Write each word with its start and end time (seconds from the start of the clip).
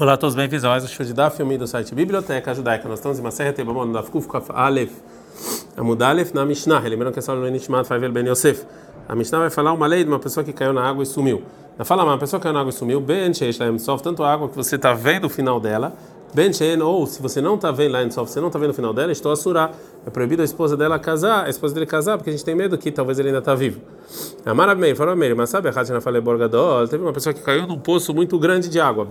Olá 0.00 0.14
a 0.14 0.16
todos, 0.16 0.34
bem-vindos 0.34 0.64
a 0.64 0.70
mais 0.70 0.82
um 0.82 0.86
show 0.86 1.04
de 1.04 1.12
Daf, 1.12 1.36
filme 1.36 1.58
do 1.58 1.66
site 1.66 1.94
Biblioteca 1.94 2.54
Judaica. 2.54 2.88
Nós 2.88 3.00
estamos 3.00 3.18
em 3.18 3.20
uma 3.20 3.30
serra 3.30 3.52
Tebamon, 3.52 3.84
no 3.84 3.92
Daf 3.92 4.10
Kuf 4.10 4.26
Kaf 4.26 4.50
Aleph, 4.50 4.92
Amud 5.76 6.02
Aleph, 6.02 6.32
na 6.32 6.42
Mishnah. 6.46 6.80
Lembrando 6.80 7.12
que 7.12 7.18
essa 7.18 7.32
aula 7.32 7.42
não 7.42 7.48
é 7.48 7.50
Nishmat 7.50 7.86
Faivel 7.86 8.10
Ben 8.10 8.26
Yosef. 8.26 8.64
A 9.06 9.14
Mishnah 9.14 9.40
vai 9.40 9.50
falar 9.50 9.74
uma 9.74 9.86
lei 9.86 10.02
de 10.02 10.08
uma 10.08 10.18
pessoa 10.18 10.42
que 10.42 10.54
caiu 10.54 10.72
na 10.72 10.88
água 10.88 11.02
e 11.02 11.06
sumiu. 11.06 11.42
Vai 11.76 11.84
falar 11.84 12.04
uma 12.04 12.16
pessoa 12.16 12.40
que 12.40 12.44
caiu 12.44 12.54
na 12.54 12.60
água 12.60 12.70
e 12.70 12.72
sumiu, 12.72 12.98
Ben 12.98 13.34
Sheish 13.34 13.58
Laem 13.58 13.78
Sof, 13.78 14.02
tanto 14.02 14.22
a 14.22 14.32
água 14.32 14.48
que 14.48 14.56
você 14.56 14.76
está 14.76 14.94
vendo 14.94 15.26
o 15.26 15.28
final 15.28 15.60
dela, 15.60 15.92
Ben 16.32 16.52
Shein, 16.52 16.80
ou 16.80 17.06
se 17.06 17.20
você 17.20 17.40
não 17.40 17.56
está 17.56 17.72
vendo 17.72 17.92
lá 17.92 18.10
Sof, 18.10 18.30
você 18.30 18.40
não 18.40 18.46
está 18.46 18.58
vendo 18.58 18.70
o 18.70 18.74
final 18.74 18.92
dela, 18.92 19.10
estou 19.10 19.32
a 19.32 19.36
surar. 19.36 19.72
É 20.06 20.10
proibido 20.10 20.42
a 20.42 20.44
esposa 20.44 20.76
dela 20.76 20.98
casar, 20.98 21.46
a 21.46 21.50
esposa 21.50 21.74
dele 21.74 21.86
casar, 21.86 22.16
porque 22.16 22.30
a 22.30 22.32
gente 22.32 22.44
tem 22.44 22.54
medo 22.54 22.78
que 22.78 22.92
talvez 22.92 23.18
ele 23.18 23.28
ainda 23.28 23.40
está 23.40 23.54
vivo. 23.54 23.80
Amara 24.46 24.74
Meir, 24.74 24.94
falou 24.94 25.16
Meir, 25.16 25.34
mas 25.36 25.50
sabe, 25.50 25.68
a 25.68 25.72
Hatina 25.72 26.00
falei 26.00 26.20
Borgadol, 26.20 26.86
teve 26.86 27.02
uma 27.02 27.12
pessoa 27.12 27.34
que 27.34 27.40
caiu 27.42 27.66
num 27.66 27.78
poço 27.78 28.14
muito 28.14 28.38
grande 28.38 28.68
de 28.68 28.78
água. 28.80 29.06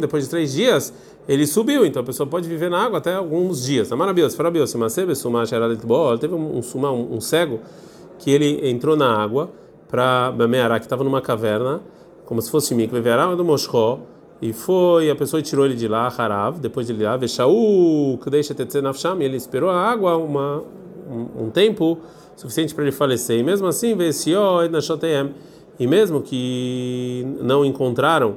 Depois 0.00 0.24
de 0.24 0.30
três 0.30 0.52
dias, 0.52 0.92
ele 1.28 1.46
subiu, 1.46 1.84
então 1.84 2.02
a 2.02 2.04
pessoa 2.04 2.26
pode 2.26 2.48
viver 2.48 2.70
na 2.70 2.82
água 2.82 2.98
até 2.98 3.14
alguns 3.14 3.62
dias. 3.62 3.92
Amara 3.92 4.12
Bios, 4.12 4.34
falou 4.34 4.50
Bios, 4.50 4.74
mas 4.74 4.94
sabe, 4.94 5.14
Suma 5.14 5.44
Bol, 5.84 6.18
teve 6.18 6.34
um, 6.34 6.58
um, 6.58 7.14
um 7.16 7.20
cego 7.20 7.60
que 8.18 8.30
ele 8.30 8.68
entrou 8.68 8.96
na 8.96 9.14
água 9.14 9.50
para 9.88 10.32
Bameará, 10.32 10.78
que 10.78 10.86
estava 10.86 11.04
numa 11.04 11.20
caverna, 11.20 11.82
como 12.24 12.40
se 12.40 12.50
fosse 12.50 12.74
Mikve, 12.74 13.00
Verá 13.00 13.34
do 13.34 13.44
Moshó, 13.44 14.00
e 14.42 14.52
foi, 14.52 15.08
a 15.08 15.14
pessoa 15.14 15.40
tirou 15.40 15.64
ele 15.64 15.76
de 15.76 15.86
lá, 15.86 16.08
Harav, 16.08 16.58
depois 16.58 16.88
de 16.88 16.92
lá, 16.92 17.16
Veshaú, 17.16 18.18
deixa 18.28 18.52
Tetzenafsham, 18.52 19.22
e 19.22 19.24
ele 19.24 19.36
esperou 19.36 19.70
a 19.70 19.80
água 19.80 20.16
uma, 20.16 20.64
um, 21.08 21.44
um 21.44 21.50
tempo 21.50 21.98
suficiente 22.34 22.74
para 22.74 22.82
ele 22.82 22.90
falecer. 22.90 23.38
E 23.38 23.44
mesmo 23.44 23.68
assim, 23.68 23.94
Vesió 23.94 24.68
Nashotem, 24.68 25.32
e 25.78 25.86
mesmo 25.86 26.20
que 26.20 27.24
não 27.40 27.64
encontraram 27.64 28.34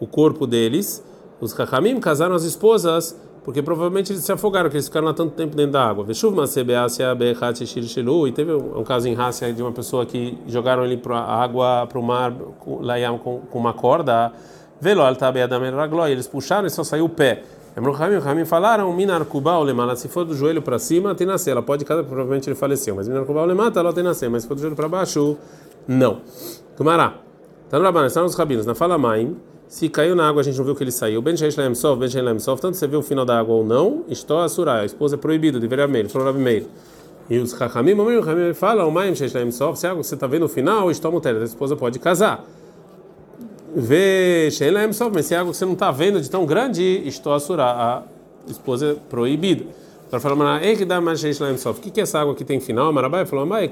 o 0.00 0.06
corpo 0.08 0.48
deles, 0.48 1.00
os 1.40 1.52
Kakamim 1.52 2.00
casaram 2.00 2.34
as 2.34 2.42
esposas, 2.42 3.16
porque 3.44 3.62
provavelmente 3.62 4.12
eles 4.12 4.24
se 4.24 4.32
afogaram, 4.32 4.64
porque 4.64 4.78
eles 4.78 4.88
ficaram 4.88 5.06
lá 5.06 5.14
tanto 5.14 5.36
tempo 5.36 5.54
dentro 5.54 5.74
da 5.74 5.88
água. 5.88 6.04
E 6.08 6.14
teve 8.32 8.52
um 8.52 8.82
caso 8.82 9.08
em 9.08 9.14
Rácia 9.14 9.52
de 9.52 9.62
uma 9.62 9.70
pessoa 9.70 10.04
que 10.04 10.36
jogaram 10.48 10.84
ele 10.84 10.96
para 10.96 11.18
a 11.18 11.40
água, 11.40 11.86
para 11.88 12.00
o 12.00 12.02
mar, 12.02 12.32
com, 12.58 12.80
com 13.48 13.58
uma 13.60 13.72
corda 13.72 14.32
Velol 14.80 15.16
e 16.08 16.12
eles 16.12 16.26
puxaram 16.26 16.66
e 16.66 16.70
só 16.70 16.84
saiu 16.84 17.06
o 17.06 17.08
pé. 17.08 17.42
O 17.76 17.90
Ramim 17.90 18.44
falaram, 18.46 18.90
Minar 18.94 19.24
Kubal 19.26 19.62
Lemala, 19.62 19.96
se 19.96 20.08
for 20.08 20.24
do 20.24 20.34
joelho 20.34 20.62
para 20.62 20.78
cima, 20.78 21.14
tem 21.14 21.26
nascer. 21.26 21.50
Ela 21.50 21.62
pode 21.62 21.84
casar, 21.84 22.04
provavelmente 22.04 22.48
ele 22.48 22.56
faleceu. 22.56 22.94
Mas 22.94 23.06
Minar 23.06 23.24
Kubal 23.26 23.44
Lemata, 23.44 23.80
ela 23.80 23.92
tem 23.92 24.02
nascer. 24.02 24.30
Mas 24.30 24.42
se 24.42 24.48
for 24.48 24.54
do 24.54 24.60
joelho 24.60 24.76
para 24.76 24.88
baixo, 24.88 25.36
não. 25.86 26.20
Gumará. 26.76 27.14
Tá 27.68 27.78
no 27.78 27.84
Rabana, 27.84 28.06
está 28.06 28.22
nos 28.22 28.34
rabinos. 28.34 28.64
Na 28.64 28.74
fala 28.74 28.96
mãe, 28.96 29.36
se 29.68 29.90
caiu 29.90 30.16
na 30.16 30.26
água, 30.26 30.40
a 30.40 30.44
gente 30.44 30.56
não 30.56 30.64
viu 30.64 30.74
que 30.74 30.82
ele 30.82 30.90
saiu. 30.90 31.20
Ben 31.20 31.36
Sheish 31.36 31.56
Sof, 31.74 32.00
Ben 32.00 32.08
Sheish 32.08 32.42
Sof, 32.42 32.62
tanto 32.62 32.78
você 32.78 32.86
viu 32.86 33.00
o 33.00 33.02
final 33.02 33.26
da 33.26 33.38
água 33.38 33.54
ou 33.54 33.64
não, 33.64 34.04
estou 34.08 34.40
a 34.40 34.48
surar. 34.48 34.80
A 34.80 34.84
esposa 34.86 35.16
é 35.16 35.18
proibido, 35.18 35.60
deveria 35.60 35.86
meio. 35.86 36.08
Falou 36.08 36.32
Meir. 36.32 36.66
E 37.28 37.38
os 37.38 37.50
Chachamim, 37.50 37.92
o 37.92 38.20
Ramim 38.20 38.54
fala, 38.54 38.86
o 38.86 38.90
Maim 38.90 39.14
Sheish 39.14 39.34
Laem 39.34 39.50
Sof, 39.50 39.78
se 39.78 39.86
a 39.86 39.90
água 39.90 40.02
você 40.02 40.14
está 40.14 40.26
vendo 40.26 40.44
o 40.44 40.48
final, 40.48 40.90
estou 40.90 41.10
a 41.12 41.28
a 41.28 41.44
esposa 41.44 41.76
pode 41.76 41.98
casar 41.98 42.44
vê 43.74 44.48
Sheilem 44.50 44.92
só, 44.92 45.10
mas 45.10 45.26
se 45.26 45.34
é 45.34 45.38
algo 45.38 45.50
que 45.50 45.56
você 45.56 45.64
não 45.64 45.72
está 45.72 45.90
vendo 45.90 46.20
de 46.20 46.30
tão 46.30 46.44
grande, 46.46 46.82
estou 47.06 47.32
a 47.32 47.40
surar, 47.40 47.76
a 47.76 48.02
esposa 48.50 48.92
é 48.92 48.94
proibida. 49.08 49.64
Para 50.10 50.20
falar, 50.20 50.64
ei 50.64 50.76
que 50.76 50.84
dá 50.84 51.00
mais. 51.00 51.22
O 51.22 51.74
que 51.74 52.00
é 52.00 52.02
essa 52.02 52.20
água 52.20 52.34
que 52.34 52.44
tem 52.44 52.60
final? 52.60 52.92
Marabai 52.92 53.26
falou, 53.26 53.44
mas 53.44 53.70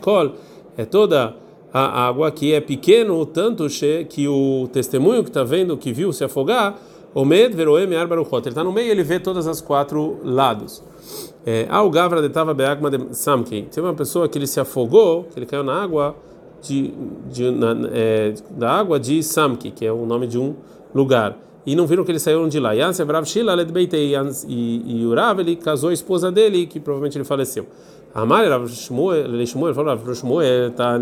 é 0.77 0.84
toda 0.84 1.36
a 1.73 2.06
água 2.06 2.31
que 2.31 2.53
é 2.53 2.61
pequeno, 2.61 3.25
tanto 3.27 3.67
que 4.09 4.28
o 4.28 4.69
testemunho 4.73 5.23
que 5.23 5.31
está 5.31 5.45
vendo, 5.45 5.77
que 5.77 5.92
viu 5.92 6.12
se 6.12 6.25
afogar, 6.25 6.77
o 7.14 7.25
med 7.25 7.55
veroem 7.55 7.95
arbaruchot. 7.95 8.42
Ele 8.42 8.48
está 8.48 8.64
no 8.64 8.73
meio, 8.73 8.91
ele 8.91 9.05
vê 9.05 9.20
todas 9.20 9.47
as 9.47 9.61
quatro 9.61 10.19
lados. 10.25 10.83
É, 11.47 11.67
ah, 11.69 11.83
o 11.83 11.91
Gavra 11.91 12.20
de 12.20 12.29
Tava 12.29 12.53
Beagma 12.53 12.91
de 12.91 13.14
Samki. 13.17 13.69
Teve 13.70 13.86
uma 13.86 13.95
pessoa 13.95 14.29
que 14.29 14.39
ele 14.39 14.47
se 14.47 14.58
afogou, 14.58 15.24
que 15.24 15.39
ele 15.39 15.47
caiu 15.47 15.63
na 15.63 15.83
água 15.83 16.17
de, 16.64 16.92
de 17.30 17.51
na, 17.51 17.77
é, 17.92 18.35
da 18.51 18.70
água 18.73 18.98
de 18.98 19.23
Samki, 19.23 19.70
que 19.70 19.85
é 19.85 19.92
o 19.92 20.07
nome 20.07 20.27
de 20.27 20.39
um 20.39 20.55
lugar. 20.95 21.36
E 21.67 21.75
não 21.75 21.86
viram 21.86 22.05
que 22.05 22.11
eles 22.11 22.23
saíram 22.23 22.48
de 22.48 22.61
lá. 22.61 22.75
E 22.75 22.83
e 25.03 25.07
o 25.07 25.14
Rav, 25.14 25.41
ele 25.41 25.57
casou 25.57 25.91
a 25.91 25.92
esposa 25.92 26.30
dele, 26.30 26.67
que 26.67 26.79
provavelmente 26.79 27.17
ele 27.17 27.24
faleceu. 27.24 27.67
Amar 28.14 28.45
ele 28.45 29.74
falou, 29.74 29.92
tá 30.70 30.98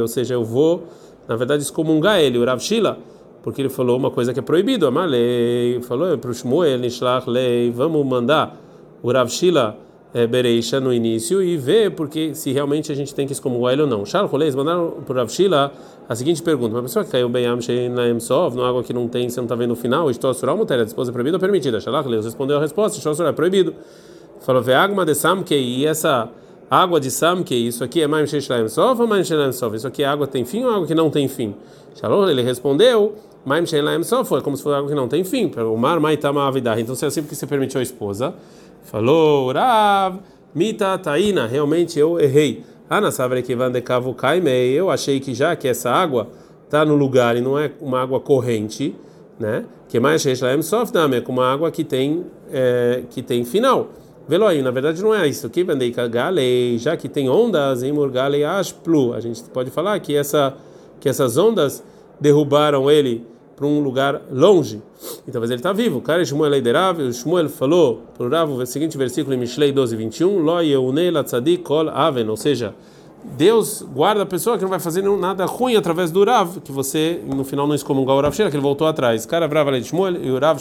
ou 0.00 0.08
seja, 0.08 0.34
eu 0.34 0.44
vou, 0.44 0.84
na 1.28 1.36
verdade, 1.36 1.62
excomungar 1.62 2.20
ele, 2.20 2.38
o 2.38 2.44
Rav 2.44 2.60
Shila, 2.60 2.98
porque 3.42 3.62
ele 3.62 3.70
falou 3.70 3.96
uma 3.96 4.10
coisa 4.10 4.32
que 4.34 4.38
é 4.38 4.42
proibido. 4.42 4.86
Amar 4.86 5.08
falou 5.80 6.08
lei, 7.30 7.70
vamos 7.70 8.04
mandar 8.04 8.60
o 9.02 9.10
Rav 9.10 9.30
Shila 9.30 9.78
é, 10.12 10.26
Bereisha 10.26 10.80
no 10.80 10.92
início 10.92 11.42
e 11.42 11.56
ver 11.56 11.92
porque 11.92 12.34
se 12.34 12.52
realmente 12.52 12.90
a 12.90 12.94
gente 12.94 13.14
tem 13.14 13.26
que 13.26 13.32
excomungar 13.32 13.72
ele 13.72 13.82
ou 13.82 13.88
não. 13.88 14.04
Charles 14.04 14.30
Rolês 14.30 14.54
mandaram 14.54 15.02
para 15.06 15.20
Rav 15.20 15.30
Shila 15.30 15.72
a 16.08 16.14
seguinte 16.14 16.42
pergunta: 16.42 16.74
uma 16.74 16.82
pessoa 16.82 17.04
que 17.04 17.10
caiu 17.10 17.28
bem 17.28 17.46
Sov, 18.20 18.56
numa 18.56 18.68
água 18.68 18.82
que 18.82 18.92
não 18.92 19.06
tem, 19.06 19.28
você 19.28 19.38
não 19.38 19.44
está 19.44 19.54
vendo 19.54 19.72
o 19.72 19.76
final, 19.76 20.10
estou 20.10 20.30
a 20.30 20.34
surar 20.34 20.54
uma 20.54 20.62
matéria, 20.62 20.82
a 20.82 20.86
esposa 20.86 21.10
é 21.10 21.12
proibida 21.12 21.36
ou 21.36 21.40
permitida? 21.40 21.80
Charles 21.80 22.04
Rolês 22.04 22.24
respondeu 22.24 22.56
a 22.56 22.60
resposta: 22.60 22.98
estou 22.98 23.24
a 23.24 23.28
é 23.28 23.32
proibido. 23.32 23.74
Falou: 24.40 24.62
Ve 24.62 24.74
água 24.74 25.04
de 25.04 25.14
Samke, 25.14 25.54
e 25.54 25.86
essa 25.86 26.28
água 26.68 26.98
de 26.98 27.10
Samke, 27.10 27.54
isso 27.54 27.84
aqui 27.84 28.02
é 28.02 28.06
Maim 28.06 28.26
Sheishlaim 28.26 28.68
Sov 28.68 29.00
ou 29.00 29.06
Maim 29.06 29.22
Sheishlaim 29.22 29.52
Sov? 29.52 29.76
Isso 29.76 29.86
aqui 29.86 30.02
é 30.02 30.06
água 30.06 30.26
que 30.26 30.32
tem 30.32 30.44
fim 30.44 30.64
ou 30.64 30.70
água 30.70 30.86
que 30.86 30.94
não 30.94 31.10
tem 31.10 31.28
fim? 31.28 31.54
Charles 31.94 32.30
ele 32.30 32.42
respondeu: 32.42 33.14
Maim 33.44 33.64
Sheishlaim 33.64 34.02
Sov, 34.02 34.28
foi 34.28 34.40
como 34.40 34.56
se 34.56 34.62
fosse 34.64 34.76
água 34.76 34.88
que 34.88 34.94
não 34.96 35.06
tem 35.06 35.22
fim. 35.22 35.50
O 35.56 35.76
mar 35.76 36.00
Maitama 36.00 36.48
Avidah. 36.48 36.80
Então, 36.80 36.96
se 36.96 37.04
é 37.04 37.08
assim 37.08 37.22
porque 37.22 37.36
você 37.36 37.46
permitiu 37.46 37.78
a 37.78 37.82
esposa. 37.82 38.34
Falou, 38.82 39.52
Rav, 39.52 40.20
Mita 40.54 40.98
Taina, 40.98 41.46
realmente 41.46 41.98
eu 41.98 42.18
errei. 42.18 42.64
Ana 42.88 43.12
sabe 43.12 43.40
que 43.42 43.54
van 43.54 43.70
de 43.70 43.80
cavo 43.80 44.12
caimei. 44.14 44.72
Eu 44.72 44.90
achei 44.90 45.20
que 45.20 45.32
já 45.32 45.54
que 45.54 45.68
essa 45.68 45.90
água 45.90 46.28
está 46.64 46.84
no 46.84 46.96
lugar 46.96 47.36
e 47.36 47.40
não 47.40 47.56
é 47.56 47.70
uma 47.80 48.00
água 48.00 48.18
corrente, 48.18 48.96
né? 49.38 49.64
Que 49.88 50.00
mais 50.00 50.22
Sheshlaem 50.22 50.60
Sofdam 50.60 51.14
é 51.14 51.22
uma 51.28 51.52
água 51.52 51.70
que 51.70 51.84
tem 51.84 52.24
é, 52.52 53.02
que 53.08 53.22
tem 53.22 53.44
final. 53.44 53.90
Veloim, 54.26 54.62
na 54.62 54.72
verdade 54.72 55.02
não 55.02 55.14
é 55.14 55.26
isso. 55.28 55.48
Que 55.48 55.62
vendei 55.62 55.92
galei, 55.92 56.78
já 56.78 56.96
que 56.96 57.08
tem 57.08 57.28
ondas 57.28 57.84
em 57.84 57.92
Murgalei 57.92 58.42
Ashplu. 58.42 59.12
A 59.14 59.20
gente 59.20 59.42
pode 59.44 59.70
falar 59.70 59.98
que 60.00 60.16
essa 60.16 60.56
que 60.98 61.08
essas 61.08 61.36
ondas 61.36 61.82
derrubaram 62.20 62.90
ele 62.90 63.24
para 63.60 63.68
um 63.68 63.80
lugar 63.80 64.22
longe. 64.32 64.80
E 65.28 65.30
talvez 65.30 65.50
ele 65.50 65.58
está 65.58 65.70
vivo. 65.70 66.00
Cara, 66.00 66.24
Shmuel 66.24 66.54
Eiderav, 66.54 67.12
Shmuel 67.12 67.50
falou 67.50 68.00
para 68.16 68.26
o 68.26 68.30
Rav, 68.30 68.50
o 68.52 68.64
seguinte 68.64 68.96
versículo 68.96 69.34
em 69.34 69.38
Mishlei 69.38 69.70
12, 69.70 69.94
21, 69.96 70.38
Lo 70.38 70.62
yeunei 70.62 71.10
latzadik 71.10 71.62
kol 71.62 71.90
aven, 71.90 72.26
ou 72.30 72.38
seja, 72.38 72.74
Deus 73.22 73.82
guarda 73.82 74.22
a 74.22 74.26
pessoa 74.26 74.56
que 74.56 74.62
não 74.62 74.70
vai 74.70 74.80
fazer 74.80 75.02
nada 75.02 75.44
ruim 75.44 75.76
através 75.76 76.10
do 76.10 76.24
Rav, 76.24 76.58
que 76.64 76.72
você 76.72 77.20
no 77.26 77.44
final 77.44 77.66
não 77.66 77.74
excomungou 77.74 78.16
o 78.16 78.22
Rav 78.22 78.34
Shira, 78.34 78.48
que 78.48 78.56
ele 78.56 78.62
voltou 78.62 78.86
atrás. 78.86 79.26
Cara, 79.26 79.46
Rav 79.46 79.78
de 79.78 79.84
Shmuel, 79.84 80.16
e 80.24 80.30
o 80.30 80.38
Rav 80.38 80.58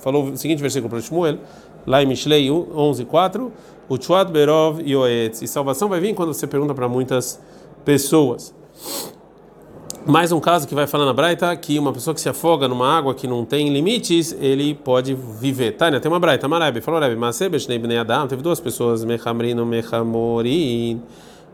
falou 0.00 0.24
o 0.24 0.36
seguinte 0.36 0.60
versículo 0.60 0.90
para 0.90 1.00
Shmuel, 1.00 1.38
lá 1.86 2.02
em 2.02 2.06
Mishlei 2.06 2.50
11, 2.50 3.06
4, 3.06 3.50
o 3.88 3.96
Tchuat 3.96 4.30
Berov 4.30 4.78
Yoetz. 4.86 5.40
E 5.40 5.48
salvação 5.48 5.88
vai 5.88 6.00
vir 6.00 6.14
quando 6.14 6.34
você 6.34 6.46
pergunta 6.46 6.74
para 6.74 6.86
muitas 6.86 7.40
pessoas. 7.82 8.54
Mais 10.04 10.32
um 10.32 10.40
caso 10.40 10.66
que 10.66 10.74
vai 10.74 10.88
falar 10.88 11.04
na 11.06 11.12
Braita 11.12 11.54
que 11.54 11.78
uma 11.78 11.92
pessoa 11.92 12.12
que 12.12 12.20
se 12.20 12.28
afoga 12.28 12.66
numa 12.66 12.88
água 12.88 13.14
que 13.14 13.28
não 13.28 13.44
tem 13.44 13.72
limites, 13.72 14.36
ele 14.40 14.74
pode 14.74 15.14
viver. 15.14 15.72
Tânia, 15.72 16.00
tem 16.00 16.10
uma 16.10 16.18
Braita, 16.18 16.48
Marabi, 16.48 16.80
falou 16.80 16.98
Rabi, 16.98 17.14
Masebesh 17.14 17.68
Nebnei 17.68 17.98
Adam, 17.98 18.26
teve 18.26 18.42
duas 18.42 18.58
pessoas, 18.58 19.04
Mechamrino, 19.04 19.64
Mechamorin, 19.64 21.00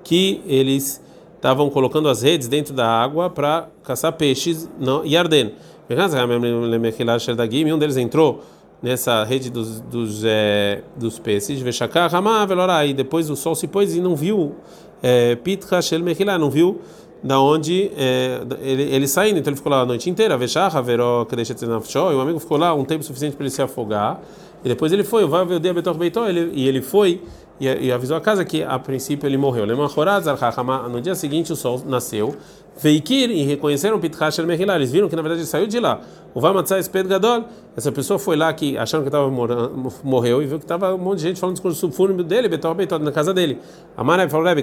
que 0.03 0.41
eles 0.47 0.99
estavam 1.37 1.69
colocando 1.69 2.09
as 2.09 2.23
redes 2.23 2.49
dentro 2.49 2.73
da 2.73 2.89
água 2.89 3.29
para 3.29 3.69
caçar 3.85 4.15
peixes 4.15 4.67
Yarden. 5.05 5.53
E 7.51 7.73
um 7.73 7.79
deles 7.79 7.97
entrou 7.99 8.43
nessa 8.83 9.25
rede 9.25 9.51
dos, 9.51 9.79
dos, 9.81 10.23
é, 10.25 10.83
dos 10.97 11.19
peces, 11.19 11.61
e 11.61 12.95
depois 12.95 13.29
o 13.29 13.37
sol 13.37 13.55
se 13.55 13.69
pôs 13.69 13.95
e 13.95 14.01
não 14.01 14.17
viu 14.17 14.55
é, 15.03 15.37
Pitra 15.37 15.81
Shel 15.83 16.01
não 16.39 16.51
viu 16.51 16.81
da 17.23 17.41
onde 17.41 17.91
é, 17.97 18.41
ele, 18.61 18.83
ele 18.83 19.09
saindo, 19.09 19.39
então 19.39 19.51
ele 19.51 19.57
ficou 19.57 19.71
lá 19.71 19.81
a 19.81 19.87
noite 19.87 20.09
inteira, 20.09 20.37
Veshacha, 20.37 20.81
Veró, 20.81 21.27
e 22.13 22.15
o 22.15 22.21
amigo 22.21 22.39
ficou 22.39 22.57
lá 22.57 22.73
um 22.75 22.85
tempo 22.85 23.03
suficiente 23.03 23.35
para 23.37 23.45
ele 23.45 23.51
se 23.51 23.61
afogar, 23.61 24.21
E 24.65 24.69
depois 24.69 24.93
ele 24.93 25.05
foi, 25.05 25.27
vai 25.27 25.45
ver 25.45 25.55
o 25.55 25.61
dia 25.61 25.73
e 26.53 26.69
ele 26.69 26.83
foi 26.83 27.23
e, 27.61 27.93
avisou 27.93 28.17
a 28.17 28.21
casa 28.21 28.45
que 28.45 28.63
a 28.63 28.79
princípio 28.79 29.27
ele 29.27 29.37
morreu. 29.37 29.67
No 29.67 31.01
dia 31.01 31.15
seguinte 31.15 31.53
o 31.53 31.57
sol 31.57 31.83
nasceu. 31.87 32.37
Veikir 32.81 33.29
e 33.31 33.43
reconheceram 33.43 33.99
Pitchasher 33.99 34.47
Mehilá. 34.47 34.77
Eles 34.77 34.93
viram 34.93 35.09
que 35.09 35.17
na 35.17 35.23
verdade 35.23 35.41
ele 35.41 35.49
saiu 35.49 35.67
de 35.67 35.81
lá. 35.81 36.01
O 36.33 36.41
Gadol. 36.41 37.45
Essa 37.77 37.91
pessoa 37.91 38.19
foi 38.19 38.37
lá 38.37 38.53
que 38.53 38.79
acharam 38.79 39.03
que 39.03 39.09
estava 39.09 39.29
morreu 40.05 40.41
e 40.41 40.47
viu 40.47 40.59
que 40.59 40.65
estava 40.65 40.95
um 40.95 40.99
monte 40.99 41.19
de 41.19 41.25
gente 41.25 41.41
falando 41.41 41.55
discurso 41.55 41.81
subfúnebre 41.81 42.23
dele, 42.23 42.49
Betor 42.49 42.75
Betor, 42.75 43.01
na 43.01 43.11
casa 43.11 43.35
dele. 43.35 43.59
Amarai 43.97 44.29
falou: 44.29 44.47
Rebbe, 44.47 44.63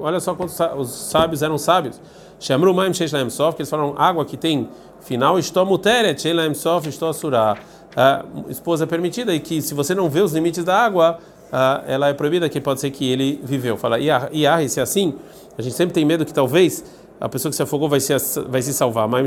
olha 0.00 0.18
só 0.18 0.34
quantos 0.34 0.58
os 0.76 0.90
sábios 0.90 1.42
eram 1.42 1.56
sábios. 1.56 2.00
Chamru 2.40 2.74
Maim 2.74 2.92
Sheish 2.92 3.12
Sof, 3.30 3.54
que 3.54 3.62
eles 3.62 3.70
falaram 3.70 3.94
água 3.96 4.24
que 4.24 4.36
tem 4.36 4.68
final, 5.00 5.38
estou 5.38 5.64
muteret, 5.64 6.20
Sheishlaem 6.20 6.54
Sof, 6.54 6.88
estou 6.88 7.12
surah. 7.12 7.56
Esposa 8.48 8.84
é 8.84 8.86
permitida 8.86 9.32
e 9.32 9.38
que 9.38 9.62
se 9.62 9.72
você 9.72 9.94
não 9.94 10.10
vê 10.10 10.20
os 10.20 10.32
limites 10.32 10.64
da 10.64 10.76
água 10.76 11.18
ah, 11.56 11.84
ela 11.86 12.08
é 12.08 12.12
proibida, 12.12 12.48
que 12.48 12.60
pode 12.60 12.80
ser 12.80 12.90
que 12.90 13.08
ele 13.08 13.40
viveu. 13.44 13.76
Fala, 13.76 14.00
Iar, 14.00 14.28
se 14.68 14.80
é 14.80 14.82
assim, 14.82 15.14
a 15.56 15.62
gente 15.62 15.76
sempre 15.76 15.94
tem 15.94 16.04
medo 16.04 16.24
que 16.24 16.34
talvez 16.34 16.84
a 17.20 17.28
pessoa 17.28 17.48
que 17.48 17.54
se 17.54 17.62
afogou 17.62 17.88
vai 17.88 18.00
se, 18.00 18.12
vai 18.48 18.60
se 18.60 18.74
salvar. 18.74 19.06
Mas 19.06 19.20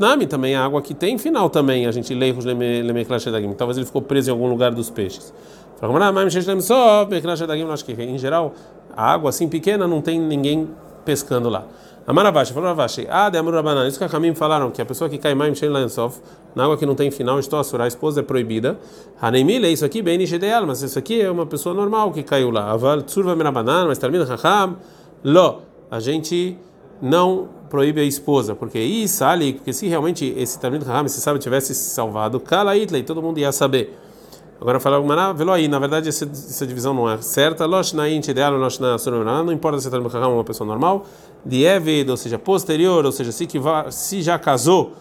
Nami 0.00 0.26
também 0.26 0.54
a 0.54 0.64
água 0.64 0.80
que 0.80 0.94
tem 0.94 1.18
final 1.18 1.50
também. 1.50 1.86
A 1.86 1.92
gente 1.92 2.14
lê 2.14 2.32
Talvez 3.54 3.76
ele 3.76 3.84
ficou 3.84 4.00
preso 4.00 4.30
em 4.30 4.32
algum 4.32 4.48
lugar 4.48 4.72
dos 4.72 4.88
peixes. 4.88 5.30
Em 8.08 8.18
geral, 8.18 8.54
a 8.96 9.12
água 9.12 9.28
assim 9.28 9.46
pequena 9.46 9.86
não 9.86 10.00
tem 10.00 10.18
ninguém 10.18 10.70
pescando 11.04 11.50
lá. 11.50 11.66
Amaravashi, 12.04 12.52
falou 12.52 12.68
Ravashi, 12.68 13.06
ah, 13.08 13.30
de 13.30 13.38
Amor 13.38 13.54
Rabanan, 13.54 13.86
isso 13.86 13.96
que 13.96 14.04
a 14.04 14.08
Kamim 14.08 14.34
falaram, 14.34 14.72
que 14.72 14.82
a 14.82 14.84
pessoa 14.84 15.08
que 15.08 15.18
cai 15.18 15.36
mais 15.36 15.62
em 15.62 15.68
Lansof, 15.68 16.18
na 16.54 16.64
água 16.64 16.76
que 16.76 16.84
não 16.84 16.96
tem 16.96 17.12
final, 17.12 17.38
estou 17.38 17.60
a 17.60 17.82
a 17.84 17.86
esposa 17.86 18.20
é 18.20 18.22
proibida. 18.24 18.76
Hanemile, 19.20 19.72
isso 19.72 19.84
aqui, 19.84 20.02
bem 20.02 20.20
ideal, 20.20 20.66
mas 20.66 20.82
isso 20.82 20.98
aqui 20.98 21.20
é 21.20 21.30
uma 21.30 21.46
pessoa 21.46 21.72
normal 21.74 22.10
que 22.10 22.24
caiu 22.24 22.50
lá. 22.50 22.72
Aval 22.72 23.02
Tsurva 23.02 23.36
Merabanan, 23.36 23.86
mas 23.86 23.98
termina 23.98 24.24
Raham, 24.24 24.76
Lo, 25.24 25.62
a 25.88 26.00
gente 26.00 26.58
não 27.00 27.48
proíbe 27.70 28.00
a 28.00 28.04
esposa, 28.04 28.56
porque 28.56 28.80
isso 28.80 29.24
ali, 29.24 29.52
porque 29.52 29.72
se 29.72 29.86
realmente 29.86 30.34
esse 30.36 30.58
Talmud 30.58 30.84
Raham, 30.84 31.06
esse 31.06 31.20
sábio 31.20 31.40
tivesse 31.40 31.72
se 31.72 31.90
salvado, 31.90 32.40
Kala 32.40 32.76
Itley, 32.76 33.04
todo 33.04 33.22
mundo 33.22 33.38
ia 33.38 33.52
saber. 33.52 33.96
Agora 34.62 34.78
fala 34.78 35.00
o 35.00 35.34
velo 35.34 35.50
aí, 35.50 35.66
na 35.66 35.80
verdade 35.80 36.08
essa, 36.08 36.24
essa 36.24 36.64
divisão 36.64 36.94
não 36.94 37.10
é 37.10 37.20
certa. 37.20 37.66
ideal, 38.30 38.56
não 39.42 39.52
importa 39.52 39.80
se 39.80 39.88
é 39.92 39.98
uma 39.98 40.44
pessoa 40.44 40.64
normal, 40.64 41.04
de 41.44 41.64
Eved, 41.64 42.08
ou 42.08 42.16
seja, 42.16 42.38
posterior, 42.38 43.04
ou 43.04 43.10
seja, 43.10 43.32
se, 43.32 43.44
que 43.44 43.58
vá, 43.58 43.90
se 43.90 44.22
já 44.22 44.38
casou, 44.38 44.92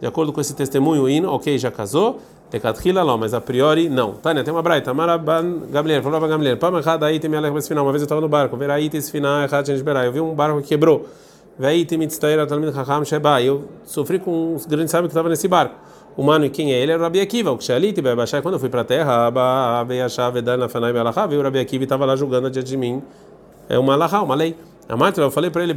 de 0.00 0.06
acordo 0.06 0.32
com 0.32 0.40
esse 0.40 0.54
testemunho, 0.54 1.06
in, 1.06 1.26
ok, 1.26 1.58
já 1.58 1.70
casou, 1.70 2.18
Tekatkila 2.50 3.02
lá, 3.02 3.16
mas 3.18 3.34
a 3.34 3.42
priori 3.42 3.90
não. 3.90 4.14
Tânia, 4.14 4.42
tem 4.42 4.54
uma 4.54 4.62
braita, 4.62 4.94
Maraban 4.94 5.68
Gabriel, 5.70 6.02
falou 6.02 6.18
para 6.18 6.28
Gabriel, 6.28 6.56
Pamachada 6.56 7.04
aí 7.04 7.20
tem 7.20 7.28
minha 7.28 7.46
esse 7.58 7.68
final. 7.68 7.84
Uma 7.84 7.92
vez 7.92 8.00
eu 8.00 8.06
estava 8.06 8.22
no 8.22 8.28
barco, 8.28 8.56
ver 8.56 8.70
aí 8.70 8.90
esse 8.92 9.12
final, 9.12 9.46
eu 10.04 10.12
vi 10.12 10.20
um 10.20 10.34
barco 10.34 10.62
que 10.62 10.68
quebrou. 10.68 11.06
Veio 11.58 11.84
tem 11.84 11.98
mitztaira, 11.98 12.46
talmid 12.46 12.72
chacham 12.74 13.04
sheba. 13.04 13.42
Eu 13.42 13.66
sofri 13.84 14.18
com 14.18 14.54
os 14.54 14.64
grandes 14.64 14.90
sábios 14.90 15.08
que 15.08 15.12
estavam 15.12 15.28
nesse 15.28 15.46
barco. 15.46 15.74
O 16.16 16.22
mano 16.22 16.44
e 16.44 16.50
quem 16.50 16.72
é 16.72 16.78
ele 16.78 16.92
era 16.92 17.00
o 17.00 17.04
Rabi 17.04 17.20
Akiva. 17.20 17.50
O 17.50 17.58
Kshaliti, 17.58 18.02
Bebachai, 18.02 18.42
quando 18.42 18.54
eu 18.54 18.60
fui 18.60 18.68
para 18.68 18.82
a 18.82 18.84
terra, 18.84 19.30
veio 21.26 21.40
o 21.40 21.42
Rabi 21.42 21.58
Akiva 21.58 21.82
e 21.82 21.86
estava 21.86 22.04
lá 22.04 22.16
julgando 22.16 22.50
diante 22.50 22.68
de 22.68 22.76
mim. 22.76 23.02
É 23.68 23.78
uma 23.78 23.94
Alachá, 23.94 24.22
uma 24.22 24.34
lei. 24.34 24.56
A 24.88 24.96
Marta, 24.96 25.20
eu 25.20 25.30
falei 25.30 25.50
para 25.50 25.62
ele, 25.62 25.74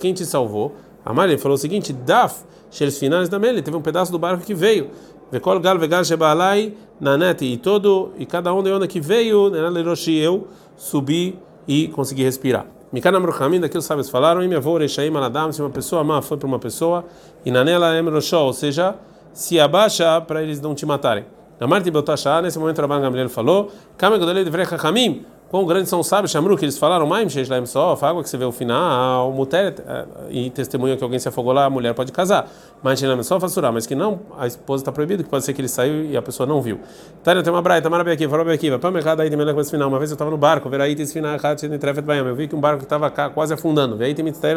quem 0.00 0.12
te 0.12 0.26
salvou? 0.26 0.74
A 1.04 1.24
ele 1.24 1.38
falou 1.38 1.54
o 1.54 1.58
seguinte: 1.58 1.92
Daf, 1.92 2.44
Sheles 2.70 2.98
finais 2.98 3.28
da 3.28 3.38
Mele, 3.38 3.62
teve 3.62 3.76
um 3.76 3.80
pedaço 3.80 4.10
do 4.10 4.18
barco 4.18 4.44
que 4.44 4.52
veio. 4.54 4.90
Vekol 5.30 5.60
gal 5.60 5.78
vegal 5.78 6.04
shebalai 6.04 6.74
nanete. 7.00 7.44
E 7.44 7.56
todo, 7.56 8.12
e 8.18 8.26
cada 8.26 8.52
um 8.52 8.62
de 8.62 8.72
onda 8.72 8.86
que 8.88 9.00
veio, 9.00 9.48
Leroshi, 9.48 10.16
eu 10.16 10.48
subi 10.76 11.38
e 11.66 11.88
consegui 11.88 12.24
respirar. 12.24 12.66
Mikana 12.92 13.18
Mruhamim, 13.18 13.60
daqui 13.60 13.76
os 13.76 13.84
sábios 13.84 14.08
falaram, 14.08 14.42
e 14.42 14.46
minha 14.46 14.58
avó, 14.58 14.76
Rechaim 14.78 15.14
Aladam, 15.14 15.52
se 15.52 15.60
uma 15.60 15.70
pessoa 15.70 16.04
má 16.04 16.22
foi 16.22 16.36
para 16.36 16.46
uma 16.46 16.58
pessoa, 16.58 17.04
e 17.44 17.50
Nanela 17.50 17.98
Emroshó, 17.98 18.44
ou 18.44 18.52
seja, 18.52 18.94
se 19.36 19.60
abaixa 19.60 20.18
para 20.22 20.42
eles 20.42 20.62
não 20.62 20.74
te 20.74 20.86
matarem. 20.86 21.26
Amarti 21.60 21.90
Beltashá, 21.90 22.40
nesse 22.40 22.58
momento 22.58 22.80
Rabban 22.80 23.02
Gamliel 23.02 23.28
falou, 23.28 23.70
Kame 23.98 24.18
de 24.18 24.50
Vrechachamim, 24.50 25.26
quão 25.50 25.64
grandes 25.64 25.88
são 25.88 26.00
os 26.00 26.06
sábios, 26.06 26.30
Shamru, 26.30 26.56
que 26.56 26.64
eles 26.64 26.78
falaram, 26.78 27.06
Maim, 27.06 27.28
Sheishlaim 27.28 27.66
Sof, 27.66 28.04
água 28.04 28.22
que 28.22 28.28
você 28.28 28.36
vê 28.36 28.44
o 28.44 28.52
final, 28.52 29.32
Muter, 29.32 29.74
eh, 29.86 30.06
e 30.30 30.50
testemunha 30.50 30.96
que 30.96 31.04
alguém 31.04 31.18
se 31.18 31.28
afogou 31.28 31.52
lá, 31.52 31.64
a 31.64 31.70
mulher 31.70 31.94
pode 31.94 32.12
casar. 32.12 32.48
Mas 32.82 32.98
Sheishlaim 32.98 33.22
Sof, 33.22 33.44
Assurá, 33.44 33.70
mas 33.70 33.86
que 33.86 33.94
não, 33.94 34.20
a 34.38 34.46
esposa 34.46 34.82
está 34.82 34.92
proibida, 34.92 35.22
que 35.22 35.28
pode 35.28 35.44
ser 35.44 35.52
que 35.52 35.60
ele 35.60 35.68
saiu 35.68 36.04
e 36.04 36.16
a 36.16 36.22
pessoa 36.22 36.46
não 36.46 36.60
viu. 36.60 36.80
Tânia, 37.22 37.42
tem 37.42 37.52
uma 37.52 37.62
braia, 37.62 37.80
Tamara 37.80 38.04
Beakiva, 38.04 38.30
falou 38.30 38.44
Beakiva, 38.44 38.78
Pam 38.78 38.92
aí 38.96 39.28
tem 39.28 39.38
melhor 39.38 39.58
esse 39.60 39.70
final. 39.70 39.88
Uma 39.88 39.98
vez 39.98 40.10
eu 40.10 40.14
estava 40.14 40.30
no 40.30 40.36
barco, 40.36 40.68
ver 40.68 40.80
aí 40.80 40.92
esse 40.94 41.12
final, 41.12 41.36
eu 41.36 42.34
vi 42.34 42.48
que 42.48 42.56
um 42.56 42.60
barco 42.60 42.82
estava 42.82 43.10
quase 43.10 43.54
afundando, 43.54 43.96
veio 43.96 44.14
tem 44.14 44.24
mitztair, 44.24 44.56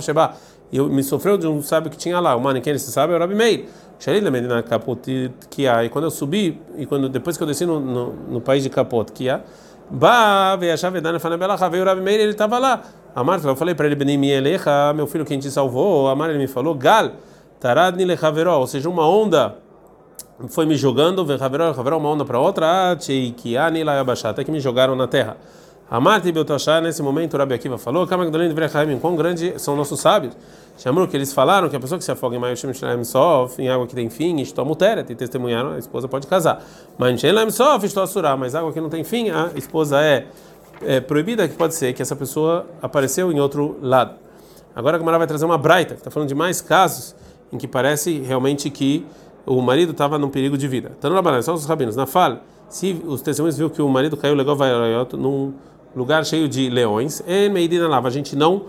Sheba, 0.00 0.34
e 0.72 0.76
eu 0.76 0.88
me 0.88 1.02
sofreu 1.02 1.38
de 1.38 1.46
um 1.46 1.62
sábio 1.62 1.90
que 1.90 1.96
tinha 1.96 2.18
lá, 2.18 2.34
o 2.34 2.40
mano, 2.40 2.60
quem 2.60 2.70
ele 2.70 2.78
se 2.78 2.90
sabe 2.90 3.12
é 3.12 3.16
o 3.16 3.18
Rabi 3.18 3.34
Meir. 3.34 3.66
Medina 4.30 4.62
Kapot 4.62 5.30
que 5.48 5.66
há. 5.66 5.84
E 5.84 5.88
quando 5.88 6.04
eu 6.04 6.10
subi, 6.10 6.60
e 6.76 6.84
quando 6.84 7.08
depois 7.08 7.36
que 7.36 7.42
eu 7.42 7.46
desci 7.46 7.64
no, 7.64 7.80
no, 7.80 8.12
no 8.12 8.40
país 8.40 8.62
de 8.62 8.68
Kapot, 8.68 9.10
que 9.12 9.28
há, 9.28 9.40
Bah, 9.90 10.56
o 11.98 12.02
Meir, 12.02 12.20
ele 12.20 12.30
estava 12.32 12.58
lá. 12.58 12.82
A 13.14 13.22
Marta, 13.22 13.46
eu 13.46 13.54
falei 13.54 13.74
para 13.74 13.86
ele, 13.86 13.94
meu 14.92 15.06
filho, 15.06 15.24
quem 15.24 15.38
te 15.38 15.50
salvou? 15.50 16.08
A 16.08 16.16
Marta 16.16 16.36
me 16.36 16.48
falou, 16.48 16.74
Gal, 16.74 17.12
Taradni 17.60 18.04
Lechaveró, 18.04 18.58
ou 18.58 18.66
seja, 18.66 18.88
uma 18.88 19.08
onda 19.08 19.56
foi 20.48 20.66
me 20.66 20.74
jogando, 20.76 21.24
Vechaveró, 21.24 21.68
Lechaveró, 21.68 21.98
uma 21.98 22.08
onda 22.08 22.24
para 22.24 22.40
outra, 22.40 22.96
Layabashá, 23.84 24.30
até 24.30 24.42
que 24.42 24.50
me 24.50 24.58
jogaram 24.58 24.96
na 24.96 25.06
terra. 25.06 25.36
A 25.90 26.00
Marta 26.00 26.26
e 26.28 26.32
Beltashá, 26.32 26.80
nesse 26.80 27.02
momento, 27.02 27.34
o 27.34 27.36
Rabi 27.36 27.54
Akiva 27.54 27.76
falou, 27.76 28.06
Kamagdolin 28.06 28.52
Vrechaim, 28.54 28.98
quão 28.98 29.14
grande 29.14 29.54
são 29.58 29.76
nossos 29.76 30.00
sábios. 30.00 30.34
Chamou 30.78 31.06
que 31.06 31.16
eles 31.16 31.32
falaram 31.32 31.68
que 31.68 31.76
a 31.76 31.80
pessoa 31.80 31.98
que 31.98 32.04
se 32.04 32.10
afoga 32.10 32.36
em 32.36 32.38
Maio 32.38 32.56
Shem 32.56 33.04
Sof, 33.04 33.62
em 33.62 33.68
água 33.68 33.86
que 33.86 33.94
tem 33.94 34.08
fim, 34.08 34.40
estou 34.40 34.64
muteret, 34.64 35.12
e 35.12 35.14
testemunharam, 35.14 35.72
a 35.72 35.78
esposa 35.78 36.08
pode 36.08 36.26
casar. 36.26 36.64
Mas 36.96 37.20
Shem 37.20 37.50
Sof, 37.50 37.84
estou 37.84 38.02
assurá, 38.02 38.34
mas 38.36 38.54
água 38.54 38.72
que 38.72 38.80
não 38.80 38.88
tem 38.88 39.04
fim, 39.04 39.30
a 39.30 39.50
esposa 39.54 40.00
é, 40.00 40.26
é 40.82 41.00
proibida, 41.00 41.46
que 41.46 41.54
pode 41.54 41.74
ser 41.74 41.92
que 41.92 42.00
essa 42.00 42.16
pessoa 42.16 42.66
apareceu 42.80 43.30
em 43.30 43.38
outro 43.38 43.76
lado. 43.82 44.14
Agora 44.74 44.96
a 44.96 44.98
Gamara 44.98 45.18
vai 45.18 45.26
trazer 45.26 45.44
uma 45.44 45.58
braita, 45.58 45.94
que 45.94 46.00
está 46.00 46.10
falando 46.10 46.28
de 46.28 46.34
mais 46.34 46.60
casos 46.60 47.14
em 47.52 47.58
que 47.58 47.68
parece 47.68 48.20
realmente 48.20 48.68
que 48.70 49.06
o 49.46 49.60
marido 49.60 49.92
estava 49.92 50.18
num 50.18 50.30
perigo 50.30 50.56
de 50.56 50.66
vida. 50.66 50.92
Não 51.00 51.42
só 51.42 51.54
os 51.54 51.66
rabinos. 51.66 51.94
Na 51.94 52.06
fala, 52.06 52.42
se 52.68 53.00
os 53.06 53.22
testemunhos 53.22 53.56
viu 53.56 53.70
que 53.70 53.80
o 53.80 53.88
marido 53.88 54.16
caiu 54.16 54.34
legal 54.34 54.56
vai 54.56 54.70
num 55.12 55.52
lugar 55.94 56.24
cheio 56.24 56.48
de 56.48 56.68
leões, 56.68 57.22
em 57.26 57.48
Meidina 57.48 57.88
lava, 57.88 58.08
a 58.08 58.10
gente 58.10 58.34
não 58.36 58.66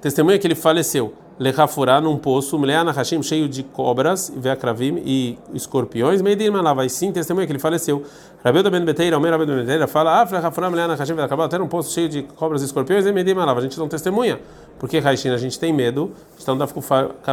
testemunha 0.00 0.38
que 0.38 0.46
ele 0.46 0.54
faleceu. 0.54 1.14
Lechafurá 1.36 2.00
num 2.00 2.16
poço, 2.16 2.56
Mleana 2.56 2.92
Hashim 2.92 3.20
cheio 3.20 3.48
de 3.48 3.64
cobras, 3.64 4.32
Veakravim 4.36 5.02
e 5.04 5.36
escorpiões, 5.52 6.22
Meidina 6.22 6.60
lava, 6.60 6.86
e 6.86 6.90
sim 6.90 7.10
testemunha 7.10 7.46
que 7.46 7.52
ele 7.52 7.58
faleceu. 7.58 8.04
Rabeu 8.44 8.70
Ben 8.70 8.84
Beteira, 8.84 9.16
Omer 9.16 9.32
Rabeu 9.32 9.46
Ben 9.46 9.56
Beteira 9.56 9.88
fala, 9.88 10.20
Ah, 10.20 10.28
Lechafurá, 10.30 10.70
Mleana 10.70 10.94
Hashim 10.94 11.14
Veakravim, 11.14 11.42
até 11.42 11.60
um 11.60 11.66
poço 11.66 11.92
cheio 11.92 12.08
de 12.08 12.22
cobras 12.22 12.62
e 12.62 12.66
escorpiões, 12.66 13.04
e 13.04 13.12
Meidina 13.12 13.44
lava, 13.44 13.58
a 13.58 13.62
gente 13.62 13.78
não 13.78 13.88
testemunha. 13.88 14.38
Porque 14.78 14.98
Haishin 14.98 15.30
a 15.30 15.38
gente 15.38 15.58
tem 15.58 15.72
medo, 15.72 16.12
então 16.40 16.56
dá 16.56 16.66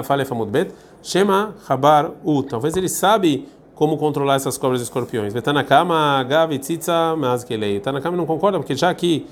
fale 0.03 0.25
famud 0.25 0.49
bet, 0.49 0.71
Shema 1.03 1.55
Habar 1.67 2.11
U, 2.23 2.43
talvez 2.43 2.75
ele 2.77 2.87
sabe 2.87 3.47
como 3.81 3.97
controlar 3.97 4.35
essas 4.35 4.59
cobras 4.59 4.79
e 4.79 4.83
escorpiões. 4.83 5.33
Betanakama, 5.33 6.23
Gavi, 6.29 6.59
Tzitza, 6.59 7.15
Mazkelei. 7.17 7.79
Tanakama 7.79 8.15
não 8.15 8.27
concorda, 8.27 8.59
porque 8.59 8.75
já 8.75 8.93
que 8.93 9.25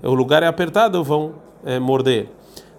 o 0.00 0.14
lugar 0.14 0.44
é 0.44 0.46
apertado, 0.46 1.02
vão 1.02 1.32
é, 1.64 1.80
morder. 1.80 2.28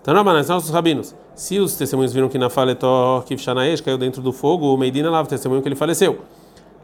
Tanabanas, 0.03 0.47
nossos 0.47 0.69
rabinos. 0.69 1.13
Se 1.35 1.59
os 1.59 1.75
testemunhos 1.75 2.13
viram 2.13 2.29
que 2.29 2.37
na 2.37 2.49
Faletor 2.49 3.25
Kivshanaesh 3.25 3.81
caiu 3.81 3.97
dentro 3.97 4.21
do 4.21 4.31
fogo, 4.31 4.73
o 4.73 4.77
Meidina 4.77 5.09
lava 5.09 5.27
o 5.27 5.29
testemunho 5.29 5.61
que 5.61 5.67
ele 5.67 5.75
faleceu. 5.75 6.19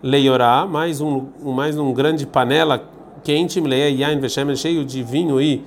Leiorá, 0.04 0.68
mais 0.68 1.00
um, 1.00 1.26
mais 1.42 1.78
um 1.78 1.94
grande 1.94 2.28
panela 2.28 2.84
quente, 3.24 3.62
Mleia 3.62 3.88
Yain 3.88 4.20
Veshemen, 4.20 4.58
cheio 4.58 4.84
de 4.84 5.02
vinho 5.02 5.40
e 5.40 5.64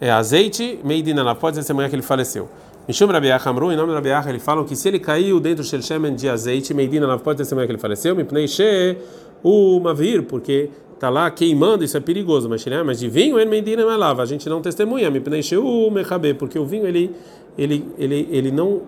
é, 0.00 0.10
azeite, 0.10 0.80
Meidina 0.82 1.22
lava, 1.22 1.38
pode 1.38 1.58
testemunhar 1.58 1.90
que 1.90 1.96
ele 1.96 2.02
faleceu. 2.02 2.48
Mishum 2.86 3.06
Rabiach 3.06 3.48
Amru, 3.48 3.72
em 3.72 3.76
nome 3.76 3.88
do 3.88 3.94
Rabiach, 3.94 4.28
ele 4.28 4.38
falam 4.38 4.64
que 4.64 4.76
se 4.76 4.86
ele 4.86 5.00
caiu 5.00 5.40
dentro 5.40 5.64
do 5.64 5.82
Shemen 5.82 6.14
de 6.14 6.28
azeite, 6.28 6.72
Meidina 6.72 7.04
não 7.04 7.18
pode 7.18 7.38
testemunhar 7.38 7.66
que 7.66 7.72
ele 7.72 7.80
faleceu, 7.80 8.14
Mipnei 8.14 8.46
She, 8.46 8.96
o 9.42 9.80
Mavir, 9.80 10.22
porque 10.22 10.70
está 10.94 11.10
lá 11.10 11.28
queimando, 11.28 11.82
isso 11.82 11.96
é 11.96 12.00
perigoso, 12.00 12.48
mas, 12.48 12.64
mas 12.84 13.00
de 13.00 13.08
vinho, 13.08 13.40
ele 13.40 13.50
Meidina 13.50 13.84
lava, 13.96 14.22
a 14.22 14.26
gente 14.26 14.48
não 14.48 14.62
testemunha, 14.62 15.10
Mipnei 15.10 15.42
She, 15.42 15.56
o 15.56 15.90
Mechabe, 15.90 16.34
porque 16.34 16.60
o 16.60 16.64
vinho 16.64 16.86
ele, 16.86 17.10
ele, 17.58 17.84
ele, 17.98 18.28
ele 18.30 18.50
não, 18.52 18.82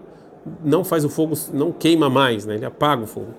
não 0.65 0.85
faz 0.85 1.05
o 1.05 1.09
fogo, 1.09 1.35
não 1.53 1.73
queima 1.73 2.09
mais, 2.09 2.47
né? 2.47 2.55
ele 2.55 2.67
apaga 2.67 3.03
o 3.03 3.07
fogo. 3.07 3.35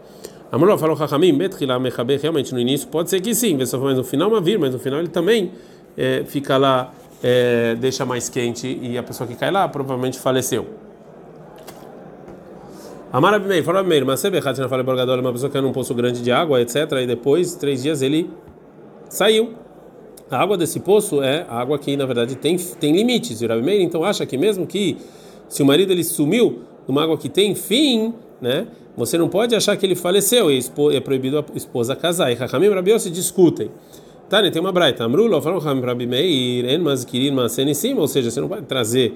Amor 0.52 0.78
falou 0.78 0.98
Chachamim, 0.98 1.38
Betchila 1.38 1.80
Mechabe, 1.80 2.18
realmente 2.18 2.54
no 2.54 2.60
início 2.60 2.90
pode 2.90 3.10
ser 3.10 3.22
que 3.22 3.34
sim, 3.34 3.56
mas 3.58 3.72
no 3.72 4.04
final 4.04 4.30
Mavir, 4.30 4.60
mas 4.60 4.74
no 4.74 4.80
final 4.80 5.00
ele 5.00 5.08
também 5.08 5.54
é, 5.96 6.26
fica 6.26 6.58
lá 6.58 6.94
é, 7.24 7.76
deixa 7.76 8.06
mais 8.06 8.30
quente 8.30 8.80
e 8.82 8.98
a 8.98 9.04
pessoa 9.04 9.28
que 9.28 9.36
cai 9.36 9.52
lá 9.52 9.68
provavelmente 9.68 10.20
faleceu. 10.20 10.68
Amar 13.12 13.34
Abimeir, 13.34 13.64
fala 13.64 13.80
Abimeir, 13.80 14.06
mas 14.06 14.22
Bechat 14.22 14.60
na 14.60 14.70
fala 14.70 14.84
Borgadol, 14.84 15.20
uma 15.20 15.32
pessoa 15.32 15.50
que 15.50 15.58
é 15.58 15.62
num 15.62 15.72
poço 15.72 15.96
grande 15.96 16.22
de 16.22 16.32
água, 16.32 16.62
etc. 16.62 16.76
E 17.02 17.08
depois, 17.08 17.56
três 17.56 17.82
dias, 17.82 18.04
ele 18.04 18.30
saiu. 19.10 19.54
A 20.30 20.40
água 20.40 20.56
desse 20.56 20.80
poço 20.80 21.24
é 21.24 21.44
água 21.50 21.80
que, 21.80 21.98
na 21.98 22.06
verdade, 22.06 22.36
tem, 22.36 22.56
tem 22.56 22.96
limites. 22.96 23.42
E 23.42 23.48
o 23.48 23.52
Abimeir, 23.52 23.82
então, 23.82 24.04
acha 24.04 24.28
que 24.28 24.38
mesmo 24.38 24.68
que 24.68 24.98
se 25.48 25.64
o 25.64 25.66
marido 25.66 25.92
ele 25.92 26.04
sumiu 26.04 26.60
numa 26.88 27.04
água 27.04 27.18
que 27.18 27.30
tem 27.30 27.56
fim, 27.56 28.14
né? 28.40 28.68
Você 28.96 29.18
não 29.18 29.28
pode 29.28 29.56
achar 29.56 29.76
que 29.76 29.86
ele 29.86 29.96
faleceu 29.96 30.52
e 30.52 30.60
é 30.94 31.00
proibido 31.00 31.40
a 31.40 31.46
esposa 31.56 31.96
casar. 31.96 32.32
E 32.32 32.36
Rahamim 32.36 32.68
e 32.68 32.70
Rabiel 32.70 33.00
se 33.00 33.10
discutem. 33.10 33.72
Tani, 34.30 34.52
tem 34.52 34.62
uma 34.62 34.72
braita. 34.72 35.06
Amrulo, 35.06 35.42
falam 35.42 35.60
Rahamim 35.60 35.82
Rabimeir, 35.82 36.70
en 36.70 36.84
mazkirin 36.84 37.32
masen 37.32 37.74
cima, 37.74 38.02
ou 38.02 38.08
seja, 38.08 38.30
você 38.30 38.40
não 38.40 38.48
pode 38.48 38.68
trazer 38.68 39.16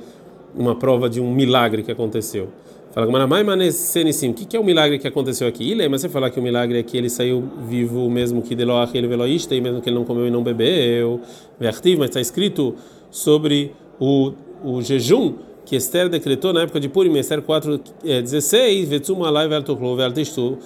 uma 0.55 0.75
prova 0.75 1.07
de 1.07 1.21
um 1.21 1.31
milagre 1.31 1.83
que 1.83 1.91
aconteceu. 1.91 2.49
Fala 2.91 3.07
o 3.07 4.47
que 4.47 4.57
é 4.57 4.59
o 4.59 4.63
milagre 4.63 4.97
que 4.97 5.07
aconteceu 5.07 5.47
aqui? 5.47 5.71
Ilê, 5.71 5.87
mas 5.87 6.01
você 6.01 6.09
falar 6.09 6.31
que 6.31 6.39
o 6.39 6.43
milagre 6.43 6.79
é 6.79 6.83
que 6.83 6.97
ele 6.97 7.11
saiu 7.11 7.43
vivo 7.67 8.09
mesmo 8.09 8.41
que 8.41 8.55
deloach 8.55 8.97
ele 8.97 9.07
veloísta, 9.07 9.53
e 9.53 9.61
mesmo 9.61 9.81
que 9.81 9.89
ele 9.89 9.95
não 9.95 10.03
comeu 10.03 10.27
e 10.27 10.31
não 10.31 10.41
bebeu. 10.41 11.21
Vertiv, 11.59 11.99
mas 11.99 12.09
está 12.09 12.19
escrito 12.19 12.73
sobre 13.11 13.71
o, 13.99 14.31
o 14.63 14.81
jejum 14.81 15.35
que 15.63 15.75
Esther 15.75 16.09
decretou 16.09 16.53
na 16.53 16.63
época 16.63 16.79
de 16.79 16.89
Purim, 16.89 17.15
Esther 17.17 17.43
4, 17.43 17.79
é, 18.03 18.19
16, 18.19 18.89
Vetsuma 18.89 19.27
Alai 19.27 19.47
Veltoklo 19.47 19.95
Veltestu, 19.95 20.57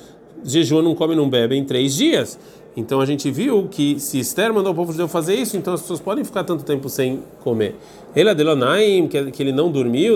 jejum 0.43 0.81
não 0.81 0.95
come 0.95 1.15
não 1.15 1.29
bebe 1.29 1.55
em 1.55 1.65
três 1.65 1.95
dias. 1.95 2.39
Então 2.77 3.01
a 3.01 3.07
gente 3.07 3.31
viu 3.31 3.67
que 3.67 3.99
se 3.99 4.19
Esther 4.19 4.53
mandou 4.53 4.71
o 4.71 4.75
povo 4.75 4.91
judeu 4.91 5.07
fazer 5.07 5.33
isso, 5.33 5.57
então 5.57 5.73
as 5.73 5.81
pessoas 5.81 5.99
podem 5.99 6.23
ficar 6.23 6.43
tanto 6.43 6.63
tempo 6.63 6.87
sem 6.87 7.23
comer. 7.43 7.73
Ele 8.15 8.29
adelonaim, 8.29 9.07
que, 9.07 9.41
ele 9.41 9.51
não 9.51 9.71
dormiu, 9.71 10.15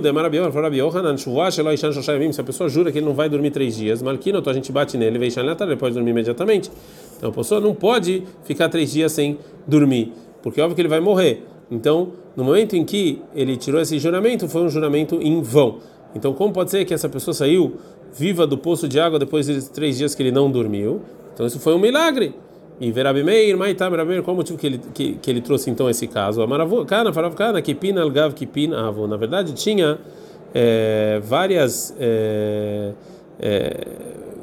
se 2.31 2.39
a 2.39 2.43
pessoa 2.43 2.69
jura 2.69 2.91
que 2.91 2.99
ele 2.99 3.05
não 3.07 3.15
vai 3.15 3.27
dormir 3.27 3.49
três 3.49 3.75
dias, 3.75 4.03
malquinoto, 4.03 4.47
a 4.47 4.53
gente 4.53 4.71
bate 4.71 4.95
nele, 4.95 5.17
veishan 5.17 5.41
ele 5.41 5.75
pode 5.75 5.95
dormir 5.95 6.11
imediatamente. 6.11 6.69
Então 7.17 7.31
a 7.31 7.33
pessoa 7.33 7.59
não 7.59 7.73
pode 7.73 8.25
ficar 8.43 8.69
três 8.69 8.91
dias 8.91 9.11
sem 9.11 9.39
dormir, 9.65 10.13
porque 10.43 10.61
é 10.61 10.63
óbvio 10.63 10.75
que 10.75 10.81
ele 10.83 10.87
vai 10.87 10.99
morrer. 10.99 11.43
Então, 11.71 12.09
no 12.35 12.43
momento 12.43 12.75
em 12.75 12.85
que 12.85 13.23
ele 13.33 13.57
tirou 13.57 13.81
esse 13.81 13.97
juramento, 13.97 14.47
foi 14.47 14.61
um 14.61 14.69
juramento 14.69 15.15
em 15.19 15.41
vão. 15.41 15.79
Então, 16.13 16.31
como 16.31 16.53
pode 16.53 16.69
ser 16.69 16.85
que 16.85 16.93
essa 16.93 17.09
pessoa 17.09 17.33
saiu 17.33 17.77
viva 18.13 18.45
do 18.45 18.55
poço 18.55 18.87
de 18.87 18.99
água 18.99 19.17
depois 19.17 19.47
de 19.47 19.67
três 19.71 19.97
dias 19.97 20.13
que 20.13 20.21
ele 20.21 20.31
não 20.31 20.51
dormiu? 20.51 21.01
Então, 21.33 21.47
isso 21.47 21.59
foi 21.59 21.73
um 21.73 21.79
milagre. 21.79 22.35
E 22.81 22.91
Verabimeir, 22.91 23.55
Maitam, 23.55 23.91
Verabimeir, 23.91 24.23
qual 24.23 24.33
o 24.33 24.37
motivo 24.37 24.57
que 24.57 24.65
ele, 24.65 24.81
que, 24.91 25.13
que 25.13 25.29
ele 25.29 25.39
trouxe 25.39 25.69
então 25.69 25.87
esse 25.87 26.07
caso? 26.07 26.41
Amaravu, 26.41 26.83
Kana, 26.83 27.13
Farav 27.13 27.35
Kana, 27.35 27.61
Kipin, 27.61 27.95
Algav, 27.99 28.33
Kipin, 28.33 28.73
Avo. 28.73 29.05
Na 29.05 29.17
verdade, 29.17 29.53
tinha 29.53 29.99
é, 30.51 31.21
várias, 31.23 31.95
é, 31.99 32.93
é, 33.39 33.87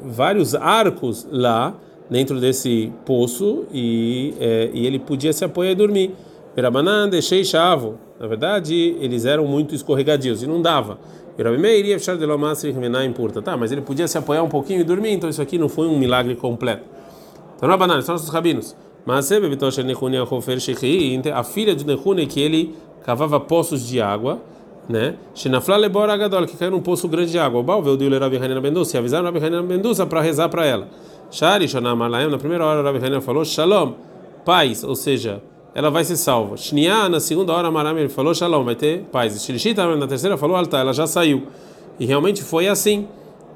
vários 0.05 0.55
arcos 0.55 1.27
lá 1.29 1.75
dentro 2.09 2.39
desse 2.39 2.93
poço 3.05 3.65
e, 3.73 4.33
e 4.73 4.87
ele 4.87 4.99
podia 4.99 5.33
se 5.33 5.43
apoiar 5.43 5.71
e 5.71 5.75
dormir. 5.75 6.15
Verabanan, 6.55 7.09
deixei 7.09 7.43
chavo. 7.43 7.97
Na 8.17 8.25
verdade, 8.25 8.95
eles 9.01 9.25
eram 9.25 9.45
muito 9.47 9.75
escorregadios 9.75 10.41
e 10.43 10.47
não 10.47 10.61
dava. 10.61 10.97
Verabimeir, 11.35 11.83
fechar 11.99 12.15
de 12.15 12.25
Lomasri, 12.25 12.73
impurta. 13.05 13.41
Tá, 13.41 13.57
mas 13.57 13.73
ele 13.73 13.81
podia 13.81 14.07
se 14.07 14.17
apoiar 14.17 14.43
um 14.43 14.49
pouquinho 14.49 14.79
e 14.79 14.83
dormir, 14.85 15.11
então 15.11 15.29
isso 15.29 15.41
aqui 15.41 15.57
não 15.57 15.67
foi 15.67 15.87
um 15.87 15.99
milagre 15.99 16.37
completo. 16.37 16.99
Então, 17.59 17.67
Rabanan, 17.67 18.01
são 18.01 18.15
nossos 18.15 18.29
rabinos. 18.29 18.73
Mas 19.05 19.29
a 21.33 21.43
filha 21.43 21.75
de 21.75 21.85
Nehune 21.85 22.25
que 22.25 22.39
ele 22.39 22.73
cavava 23.03 23.37
poços 23.37 23.85
de 23.85 24.01
água, 24.01 24.39
né? 24.87 25.15
Agadol, 26.09 26.47
que 26.47 26.55
caiu 26.55 26.71
num 26.71 26.79
poço 26.79 27.05
grande 27.09 27.31
de 27.31 27.37
água. 27.37 27.59
O 27.59 27.63
Baal 27.63 27.83
veio 27.83 27.97
de 27.97 28.17
Rabi 28.17 28.37
Hanina 28.37 28.61
Bendusa, 28.61 28.97
avisaram 28.97 29.25
Rabi 29.25 29.39
Hanina 29.39 29.61
Bendusa 29.61 30.05
para 30.05 30.21
rezar 30.21 30.47
para 30.47 30.65
ela. 30.65 30.87
Shari 31.29 31.67
Shonam 31.67 31.97
na 31.97 32.37
primeira 32.37 32.63
hora 32.63 32.81
Rabi 32.81 32.97
Hanina 32.97 33.19
falou 33.19 33.43
Shalom, 33.43 33.93
paz, 34.45 34.85
ou 34.85 34.95
seja, 34.95 35.43
ela 35.75 35.91
vai 35.91 36.05
ser 36.05 36.15
salva. 36.15 36.55
Shnia, 36.55 37.09
na 37.09 37.19
segunda 37.19 37.51
hora 37.51 37.69
Maram 37.69 37.97
ele 37.97 38.07
falou 38.07 38.33
Shalom, 38.33 38.63
vai 38.63 38.75
ter 38.75 39.03
paz. 39.11 39.43
Shilishita, 39.43 39.85
na 39.97 40.07
terceira 40.07 40.37
falou 40.37 40.55
Alta, 40.55 40.77
ela 40.77 40.93
já 40.93 41.05
saiu. 41.05 41.43
E 41.99 42.05
realmente 42.05 42.41
foi 42.41 42.69
assim. 42.69 43.05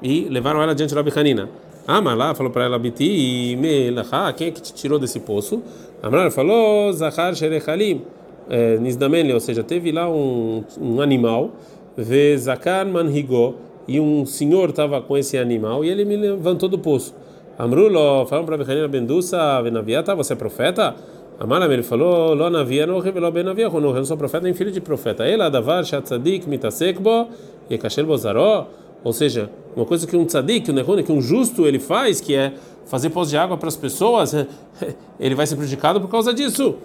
E 0.02 0.28
levaram 0.28 0.62
ela 0.62 0.74
diante 0.74 0.90
de 0.90 0.94
Rabi 0.94 1.10
Hanina. 1.16 1.48
Ah, 1.86 2.00
mas 2.00 2.16
lá 2.16 2.34
falou 2.34 2.50
para 2.50 2.64
ela, 2.64 2.78
Biti, 2.78 3.56
Melacha, 3.60 4.32
quem 4.32 4.48
é 4.48 4.50
que 4.50 4.62
te 4.62 4.72
tirou 4.72 4.98
desse 4.98 5.20
poço? 5.20 5.62
Amrar 6.02 6.30
falou, 6.30 6.90
Zahar 6.92 7.34
Sherechalim, 7.34 8.02
é, 8.48 8.78
Nizdamen, 8.78 9.32
ou 9.34 9.40
seja, 9.40 9.62
teve 9.62 9.92
lá 9.92 10.08
um, 10.08 10.64
um 10.80 11.02
animal, 11.02 11.50
Vezakan 11.94 12.86
Manhigo, 12.86 13.56
e 13.86 14.00
um 14.00 14.24
senhor 14.24 14.70
estava 14.70 15.00
com 15.02 15.14
esse 15.14 15.36
animal 15.36 15.84
e 15.84 15.90
ele 15.90 16.06
me 16.06 16.16
levantou 16.16 16.70
do 16.70 16.78
poço. 16.78 17.14
Amrulo, 17.58 18.24
falaram 18.26 18.46
para 18.46 18.56
Bechanina 18.56 18.88
Bendusa, 18.88 19.60
Venaviata, 19.62 20.14
você 20.14 20.32
é 20.32 20.36
profeta? 20.36 20.94
Amaram, 21.38 21.70
ele 21.70 21.82
falou, 21.82 22.32
Lo 22.32 22.48
Navia, 22.48 22.86
não 22.86 22.98
revelou 23.00 23.30
bem 23.30 23.42
Navia, 23.42 23.64
eu 23.64 23.80
não 23.80 24.04
sou 24.04 24.16
profeta 24.16 24.44
nem 24.44 24.54
filho 24.54 24.70
de 24.70 24.80
profeta. 24.80 25.24
Ela, 25.24 25.50
Davar, 25.50 25.84
Shatzadik, 25.84 26.48
Mitasekbo, 26.48 27.28
Yekashel 27.70 28.06
Bozaró, 28.06 28.68
ou 29.04 29.12
seja, 29.12 29.50
uma 29.76 29.84
coisa 29.84 30.06
que 30.06 30.16
um 30.16 30.24
tzadik, 30.24 30.70
um 30.70 30.74
nehone, 30.74 31.02
que 31.02 31.12
um 31.12 31.20
justo 31.20 31.66
ele 31.66 31.78
faz, 31.78 32.20
que 32.20 32.34
é 32.34 32.54
fazer 32.86 33.10
pós 33.10 33.28
de 33.28 33.36
água 33.36 33.56
para 33.58 33.68
as 33.68 33.76
pessoas, 33.76 34.34
ele 35.20 35.34
vai 35.34 35.46
ser 35.46 35.56
prejudicado 35.56 36.00
por 36.00 36.08
causa 36.08 36.32
disso. 36.32 36.76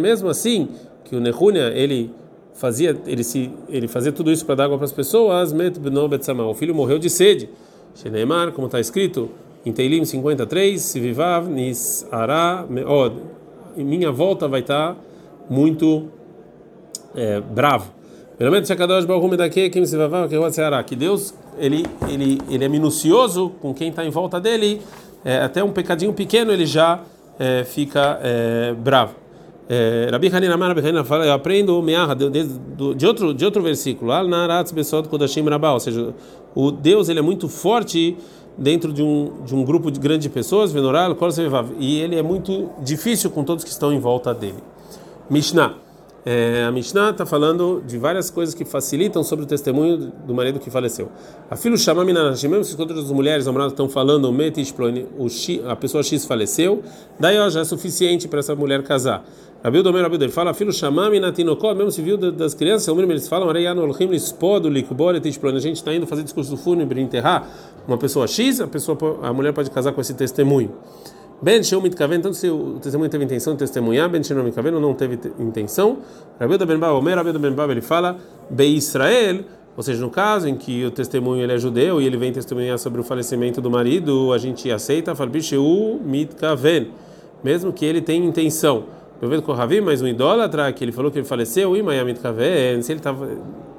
Mesmo 0.00 0.28
assim, 0.28 0.68
que 1.04 1.14
o 1.16 1.20
Nehunia 1.20 1.68
ele 1.68 2.10
fazia 2.52 2.94
ele 3.06 3.24
se 3.24 3.50
ele 3.68 3.88
fazia 3.88 4.12
tudo 4.12 4.30
isso 4.30 4.44
para 4.44 4.56
dar 4.56 4.64
água 4.64 4.76
para 4.76 4.84
as 4.84 4.92
pessoas, 4.92 5.52
o 5.52 6.54
filho 6.54 6.74
morreu 6.74 6.98
de 6.98 7.08
sede. 7.08 7.48
Sheneimar, 7.94 8.52
como 8.52 8.66
está 8.66 8.78
escrito 8.78 9.30
em 9.64 9.72
Teilim 9.72 10.04
53, 10.04 10.80
se 10.80 11.00
vivav 11.00 11.48
nis 11.48 12.06
ara 12.10 12.66
meod. 12.68 13.14
Minha 13.76 14.10
volta 14.10 14.48
vai 14.48 14.60
estar 14.60 14.94
tá 14.94 15.00
muito 15.48 16.08
é, 17.14 17.40
bravo. 17.40 17.99
Que 20.82 20.96
Deus 20.96 21.34
ele 21.58 21.84
ele 22.08 22.38
ele 22.48 22.64
é 22.64 22.68
minucioso 22.70 23.52
com 23.60 23.74
quem 23.74 23.90
está 23.90 24.02
em 24.02 24.08
volta 24.08 24.40
dele, 24.40 24.80
é, 25.22 25.40
até 25.42 25.62
um 25.62 25.70
pecadinho 25.70 26.14
pequeno 26.14 26.50
ele 26.50 26.64
já 26.64 27.02
é, 27.38 27.64
fica 27.64 28.18
é, 28.22 28.72
bravo. 28.72 29.14
É, 29.68 30.08
Rabi 30.10 30.28
Hanina 30.28 30.54
Amar 30.54 30.68
Rabi 30.68 30.80
Hanina 30.80 31.04
fala, 31.04 31.26
eu 31.26 31.34
aprendo 31.34 31.84
de, 32.30 32.94
de, 32.94 33.06
outro 33.06 33.34
de 33.34 33.44
outro 33.44 33.62
versículo, 33.62 34.10
Al 34.10 34.26
Naratz 34.26 34.72
Besod 34.72 35.06
Kodashim 35.10 35.46
Rabal, 35.46 35.74
ou 35.74 35.80
seja, 35.80 36.14
o 36.54 36.70
Deus 36.70 37.10
ele 37.10 37.18
é 37.18 37.22
muito 37.22 37.46
forte 37.46 38.16
dentro 38.56 38.90
de 38.90 39.02
um 39.02 39.44
de 39.44 39.54
um 39.54 39.62
grupo 39.62 39.90
de 39.90 40.00
grande 40.00 40.30
pessoas, 40.30 40.72
Venoral, 40.72 41.14
e 41.78 42.00
ele 42.00 42.16
é 42.16 42.22
muito 42.22 42.70
difícil 42.82 43.28
com 43.30 43.44
todos 43.44 43.64
que 43.64 43.70
estão 43.70 43.92
em 43.92 44.00
volta 44.00 44.32
dele. 44.32 44.62
Mishnah 45.28 45.89
é, 46.24 46.64
a 46.64 46.70
Mishnah 46.70 47.10
está 47.10 47.24
falando 47.24 47.82
de 47.86 47.96
várias 47.96 48.30
coisas 48.30 48.54
que 48.54 48.64
facilitam 48.64 49.24
sobre 49.24 49.44
o 49.44 49.48
testemunho 49.48 50.12
do 50.26 50.34
marido 50.34 50.60
que 50.60 50.70
faleceu. 50.70 51.10
A 51.50 51.56
filho 51.56 51.78
chama 51.78 52.04
mesmo 52.48 52.64
se 52.64 52.76
todas 52.76 52.98
as 52.98 53.10
mulheres 53.10 53.46
namoradas 53.46 53.72
estão 53.72 53.88
falando 53.88 54.30
a 55.66 55.74
pessoa 55.74 56.02
X 56.02 56.26
faleceu, 56.26 56.82
daí 57.18 57.38
ó, 57.38 57.48
já 57.48 57.60
é 57.60 57.64
suficiente 57.64 58.28
para 58.28 58.40
essa 58.40 58.54
mulher 58.54 58.82
casar. 58.82 59.24
Rabiu 59.62 59.82
Domer 59.82 60.02
Rabiu 60.02 60.20
ele 60.20 60.32
fala, 60.32 60.52
filho 60.54 60.72
chamami 60.72 61.20
natinokó, 61.20 61.74
mesmo 61.74 61.90
se 61.90 62.00
viu 62.00 62.16
das 62.16 62.54
crianças, 62.54 62.84
eles 63.12 63.28
falam, 63.28 63.48
a 65.56 65.60
gente 65.60 65.76
está 65.76 65.94
indo 65.94 66.06
fazer 66.06 66.22
discurso 66.22 66.56
fúnebre 66.56 67.00
enterrar 67.00 67.48
uma 67.86 67.98
pessoa 67.98 68.26
X, 68.26 68.60
a 68.60 68.66
pessoa 68.66 68.96
a 69.22 69.32
mulher 69.32 69.52
pode 69.52 69.70
casar 69.70 69.92
com 69.92 70.00
esse 70.00 70.14
testemunho. 70.14 70.72
Ben 71.42 71.62
Sheu 71.62 71.80
Mitkaven, 71.80 72.20
tanto 72.20 72.36
se 72.36 72.50
o 72.50 72.78
testemunho 72.80 73.10
teve 73.10 73.24
intenção 73.24 73.54
de 73.54 73.60
testemunhar, 73.60 74.10
Ben 74.10 74.22
Sheu 74.22 74.42
Mitkaven 74.42 74.74
ou 74.74 74.80
não 74.80 74.92
teve 74.92 75.18
intenção. 75.38 75.98
Rabi 76.38 76.58
da 76.58 76.66
Ben 76.66 76.78
Baba, 76.78 76.92
Omer, 76.92 77.16
Rabi 77.16 77.32
da 77.32 77.38
Ben 77.38 77.52
Baba, 77.52 77.72
ele 77.72 77.80
fala, 77.80 78.18
Be 78.50 78.76
Israel, 78.76 79.40
ou 79.74 79.82
seja, 79.82 80.00
no 80.02 80.10
caso 80.10 80.46
em 80.46 80.54
que 80.54 80.84
o 80.84 80.90
testemunho 80.90 81.42
ele 81.42 81.54
é 81.54 81.58
judeu 81.58 82.02
e 82.02 82.06
ele 82.06 82.18
vem 82.18 82.30
testemunhar 82.30 82.78
sobre 82.78 83.00
o 83.00 83.04
falecimento 83.04 83.60
do 83.62 83.70
marido, 83.70 84.32
a 84.34 84.38
gente 84.38 84.70
aceita, 84.70 85.14
Farbi 85.14 85.40
Sheu 85.40 85.98
Mitkaven, 86.04 86.88
mesmo 87.42 87.72
que 87.72 87.86
ele 87.86 88.02
tenha 88.02 88.26
intenção. 88.26 88.84
Eu 89.22 89.28
vejo 89.28 89.40
com 89.42 89.52
o 89.52 89.54
Ravi, 89.54 89.80
mas 89.80 90.02
um 90.02 90.06
idólatra 90.06 90.70
que 90.72 90.84
ele 90.84 90.92
falou 90.92 91.10
que 91.10 91.18
ele 91.18 91.26
faleceu, 91.26 91.74
Imaya 91.74 92.04
Mitkaven, 92.04 92.82
se 92.82 92.92
ele 92.92 93.00
estava 93.00 93.26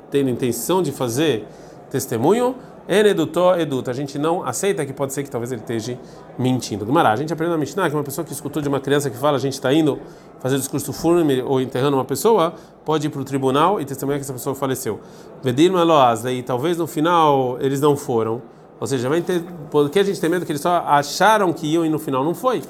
tendo 0.09 0.31
intenção 0.31 0.81
de 0.81 0.91
fazer 0.91 1.45
testemunho, 1.91 2.55
Enedutó 2.87 3.55
eduta. 3.55 3.91
A 3.91 3.93
gente 3.93 4.17
não 4.17 4.43
aceita 4.43 4.85
que 4.85 4.93
pode 4.93 5.13
ser 5.13 5.23
que 5.23 5.29
talvez 5.29 5.51
ele 5.51 5.61
esteja 5.61 5.97
mentindo. 6.37 6.85
Gumará, 6.85 7.11
a 7.11 7.15
gente 7.15 7.31
aprende 7.31 7.51
na 7.51 7.57
Mishnah 7.57 7.89
que 7.89 7.95
uma 7.95 8.03
pessoa 8.03 8.25
que 8.25 8.33
escutou 8.33 8.61
de 8.61 8.67
uma 8.67 8.79
criança 8.79 9.09
que 9.09 9.17
fala 9.17 9.37
a 9.37 9.39
gente 9.39 9.53
está 9.53 9.73
indo 9.73 9.99
fazer 10.39 10.57
discurso 10.57 10.91
fúnebre 10.91 11.41
ou 11.43 11.61
enterrando 11.61 11.95
uma 11.95 12.05
pessoa, 12.05 12.53
pode 12.83 13.05
ir 13.05 13.09
para 13.11 13.21
o 13.21 13.23
tribunal 13.23 13.79
e 13.79 13.85
testemunhar 13.85 14.19
que 14.19 14.23
essa 14.23 14.33
pessoa 14.33 14.55
faleceu. 14.55 14.99
Vedir 15.43 15.71
Maloaz, 15.71 16.25
e 16.25 16.41
talvez 16.41 16.77
no 16.77 16.87
final 16.87 17.57
eles 17.61 17.79
não 17.79 17.95
foram. 17.95 18.41
Ou 18.79 18.87
seja, 18.87 19.07
vai 19.07 19.21
ter, 19.21 19.43
porque 19.69 19.99
a 19.99 20.03
gente 20.03 20.19
tem 20.19 20.27
medo 20.27 20.43
que 20.43 20.51
eles 20.51 20.61
só 20.61 20.83
acharam 20.87 21.53
que 21.53 21.67
iam 21.67 21.85
e 21.85 21.89
no 21.89 21.99
final 21.99 22.23
não 22.23 22.33
foi. 22.33 22.63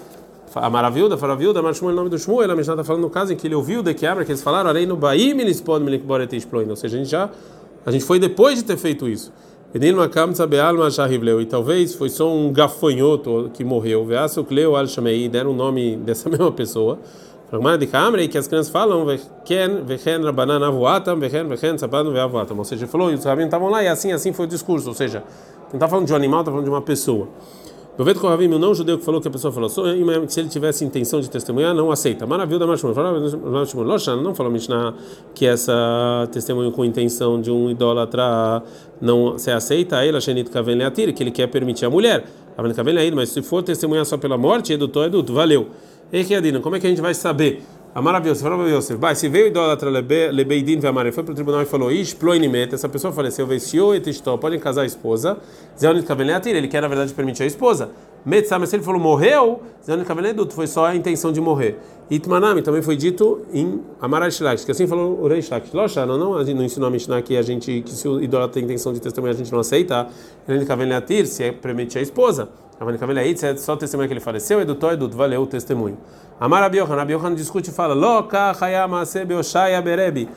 A 0.53 0.69
maravilha, 0.69 1.13
a 1.13 1.17
maravilha, 1.17 1.61
mas 1.61 1.81
o 1.81 1.91
nome 1.93 2.09
do 2.09 2.19
Shmuel, 2.19 2.51
a 2.51 2.55
Mishnah 2.55 2.73
está 2.73 2.83
falando 2.83 3.03
no 3.03 3.09
caso 3.09 3.31
em 3.31 3.37
que 3.37 3.47
ele 3.47 3.55
ouviu 3.55 3.81
de 3.81 3.93
que 3.93 4.05
abra 4.05 4.25
que 4.25 4.31
eles 4.33 4.43
falaram, 4.43 4.69
arei 4.69 4.85
no 4.85 4.97
Baim 4.97 5.39
eles 5.39 5.61
podem 5.61 5.87
me 5.87 6.69
Ou 6.69 6.75
seja, 6.75 6.97
a 6.97 6.99
gente 6.99 7.09
já 7.09 7.29
a 7.85 7.91
gente 7.91 8.05
foi 8.05 8.19
depois 8.19 8.57
de 8.57 8.63
ter 8.63 8.77
feito 8.77 9.07
isso. 9.07 9.31
E 11.41 11.45
talvez 11.45 11.95
foi 11.95 12.09
só 12.09 12.29
um 12.29 12.51
gafanhoto 12.51 13.49
que 13.53 13.63
morreu. 13.63 14.05
Shamei, 14.87 15.29
deram 15.29 15.51
o 15.51 15.53
nome 15.53 15.95
dessa 16.03 16.29
mesma 16.29 16.51
pessoa. 16.51 16.99
De 17.49 17.87
que 18.27 18.37
as 18.37 18.47
crianças 18.47 18.71
falam. 18.71 19.05
Ou 22.59 22.65
seja, 22.65 22.87
falou, 22.87 23.11
e 23.11 23.15
os 23.15 23.23
rabinos 23.23 23.47
estavam 23.47 23.69
lá 23.69 23.81
e 23.83 23.87
assim, 23.87 24.11
assim 24.11 24.33
foi 24.33 24.45
o 24.45 24.47
discurso. 24.49 24.89
Ou 24.89 24.93
seja, 24.93 25.23
não 25.69 25.75
está 25.75 25.87
falando 25.87 26.05
de 26.05 26.13
um 26.13 26.15
animal, 26.17 26.41
está 26.41 26.51
falando 26.51 26.65
de 26.65 26.71
uma 26.71 26.81
pessoa. 26.81 27.29
Proveito 27.95 28.21
com 28.21 28.27
Ravim, 28.27 28.47
o 28.47 28.57
não 28.57 28.73
judeu 28.73 28.97
que 28.97 29.03
falou 29.03 29.19
que 29.21 29.27
a 29.27 29.31
pessoa 29.31 29.51
falou, 29.51 29.69
se 29.69 29.81
ele 30.39 30.49
tivesse 30.49 30.83
intenção 30.83 31.19
de 31.19 31.29
testemunhar, 31.29 31.75
não 31.75 31.91
aceita. 31.91 32.25
Maravilha 32.25 32.59
da 32.59 32.65
Mashmur. 32.65 32.95
Não 34.23 34.33
falou 34.33 34.51
Mishnah 34.51 34.93
que 35.35 35.45
essa 35.45 36.27
testemunho 36.31 36.71
com 36.71 36.85
intenção 36.85 37.39
de 37.39 37.51
um 37.51 37.69
idólatra 37.69 38.63
não 38.99 39.37
se 39.37 39.51
aceita, 39.51 39.97
aí 39.97 40.11
Lashenit 40.11 40.49
Kaven 40.49 40.75
Leatir, 40.75 41.13
que 41.13 41.21
ele 41.21 41.31
quer 41.31 41.47
permitir 41.47 41.85
a 41.85 41.89
mulher. 41.89 42.25
Mas 43.13 43.29
se 43.29 43.41
for 43.41 43.61
testemunhar 43.61 44.05
só 44.05 44.17
pela 44.17 44.37
morte, 44.37 44.73
edutou, 44.73 45.03
eduto, 45.03 45.33
valeu. 45.33 45.67
Ei, 46.11 46.25
como 46.61 46.75
é 46.75 46.79
que 46.79 46.87
a 46.87 46.89
gente 46.89 47.01
vai 47.01 47.13
saber? 47.13 47.61
A 47.93 48.01
maravilhosa, 48.01 48.41
falou 48.41 48.69
Yosef, 48.69 48.97
vai, 48.97 49.13
se 49.15 49.27
veio 49.27 49.47
idólatra 49.47 49.89
lebeidin 49.89 50.79
ve'amare, 50.79 51.11
foi 51.11 51.25
para 51.25 51.33
o 51.33 51.35
tribunal 51.35 51.61
e 51.61 51.65
falou, 51.65 51.91
ish 51.91 52.13
ploinimet, 52.13 52.73
essa 52.73 52.87
pessoa 52.87 53.11
faleceu, 53.11 53.45
venciou 53.45 53.93
et 53.93 54.09
istó, 54.09 54.37
podem 54.37 54.57
casar 54.57 54.83
a 54.83 54.85
esposa, 54.85 55.37
zeonit 55.77 56.07
kaveneatir, 56.07 56.55
ele 56.55 56.69
quer 56.69 56.81
na 56.81 56.87
verdade 56.87 57.13
permitir 57.13 57.43
a 57.43 57.45
esposa. 57.45 57.89
Metzah, 58.25 58.57
mas 58.57 58.71
ele 58.71 58.81
falou 58.81 58.97
morreu, 58.97 59.61
zeonit 59.85 60.07
kavenedut, 60.07 60.53
foi 60.53 60.67
só 60.67 60.85
a 60.85 60.95
intenção 60.95 61.33
de 61.33 61.41
morrer. 61.41 61.79
Itmanami 62.09 62.61
também 62.61 62.81
foi 62.81 62.95
dito 62.95 63.41
em 63.53 63.81
Shlach, 64.31 64.65
que 64.65 64.71
assim 64.71 64.87
falou 64.87 65.21
o 65.21 65.27
rei 65.27 65.41
Shlach. 65.41 65.67
Locha, 65.73 66.05
não, 66.05 66.17
não, 66.17 66.41
não 66.41 66.63
ensinou 66.63 66.87
a 66.87 66.91
Mishnah 66.91 67.21
que 67.21 67.35
a 67.35 67.41
gente, 67.41 67.81
que 67.81 67.91
se 67.91 68.07
o 68.07 68.23
idólatra 68.23 68.53
tem 68.53 68.63
intenção 68.63 68.93
de 68.93 69.01
testemunhar, 69.01 69.35
a 69.35 69.37
gente 69.37 69.51
não 69.51 69.59
aceita, 69.59 70.07
zeonit 70.47 70.65
kaveneatir, 70.65 71.27
se 71.27 71.43
é 71.43 71.51
permitir 71.51 71.97
a 71.97 72.01
esposa. 72.01 72.47
Só 73.57 73.75
testemunha 73.75 74.07
que 74.07 74.13
ele 74.13 74.19
faleceu, 74.19 74.59
edutou, 74.59 74.91
eduto, 74.91 75.15
valeu 75.15 75.41
o 75.41 75.47
testemunho. 75.47 75.97
Amar 76.39 76.63
Abiohan, 76.63 76.99
Abiohan 76.99 77.35
discute 77.35 77.69
e 77.69 77.73
fala: 77.73 77.93
Loka 77.93 78.55
Hayamase 78.59 79.23
Beoshaya 79.23 79.81
Berebi. 79.81 80.27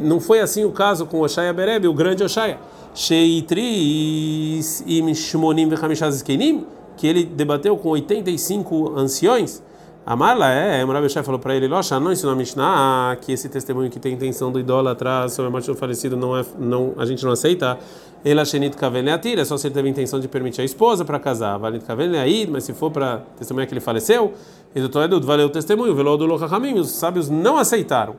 Não 0.00 0.18
foi 0.18 0.40
assim 0.40 0.64
o 0.64 0.72
caso 0.72 1.06
com 1.06 1.20
Oshaya 1.20 1.52
Berebi, 1.52 1.86
o 1.86 1.92
grande 1.92 2.24
Oshaya. 2.24 2.58
Sheitri 2.94 4.60
im 4.86 5.14
Shmonim 5.14 5.68
vechamishaz 5.68 6.14
eskenim, 6.16 6.66
que 6.96 7.06
ele 7.06 7.24
debateu 7.24 7.76
com 7.76 7.90
85 7.90 8.94
anciões. 8.96 9.62
Amarla 10.06 10.50
é, 10.50 10.84
o 10.84 10.92
Rabi 10.92 11.08
Shai 11.08 11.22
falou 11.22 11.40
para 11.40 11.56
ele, 11.56 11.66
Locha, 11.66 11.98
não 11.98 12.12
ensinou 12.12 12.34
a 12.34 12.36
Mishnah 12.36 13.16
que 13.22 13.32
esse 13.32 13.48
testemunho 13.48 13.90
que 13.90 13.98
tem 13.98 14.12
intenção 14.12 14.52
do 14.52 14.60
idólatra 14.60 15.30
sobre 15.30 15.48
a 15.48 15.50
morte 15.50 15.66
do 15.66 15.74
falecido 15.74 16.14
não 16.14 16.36
é, 16.36 16.44
não, 16.58 16.92
a 16.98 17.06
gente 17.06 17.24
não 17.24 17.32
aceita. 17.32 17.78
Ele 18.22 18.44
Shenit 18.44 18.76
Kaven 18.76 19.02
Leatir, 19.02 19.38
é 19.38 19.44
só 19.46 19.56
se 19.56 19.66
ele 19.66 19.74
teve 19.74 19.88
intenção 19.88 20.20
de 20.20 20.28
permitir 20.28 20.60
a 20.60 20.64
esposa 20.64 21.06
para 21.06 21.18
casar. 21.18 21.58
Valit 21.58 21.82
Kaven 21.86 22.08
Leaid, 22.08 22.50
mas 22.50 22.64
se 22.64 22.74
for 22.74 22.90
para 22.90 23.22
testemunhar 23.38 23.66
que 23.66 23.72
ele 23.72 23.80
faleceu, 23.80 24.34
Edutor 24.74 25.04
Edud, 25.04 25.24
valeu 25.24 25.46
o 25.46 25.50
testemunho, 25.50 25.94
velou 25.94 26.18
do 26.18 26.26
Lokachamim, 26.26 26.78
os 26.78 26.90
sábios 26.90 27.30
não 27.30 27.56
aceitaram. 27.56 28.14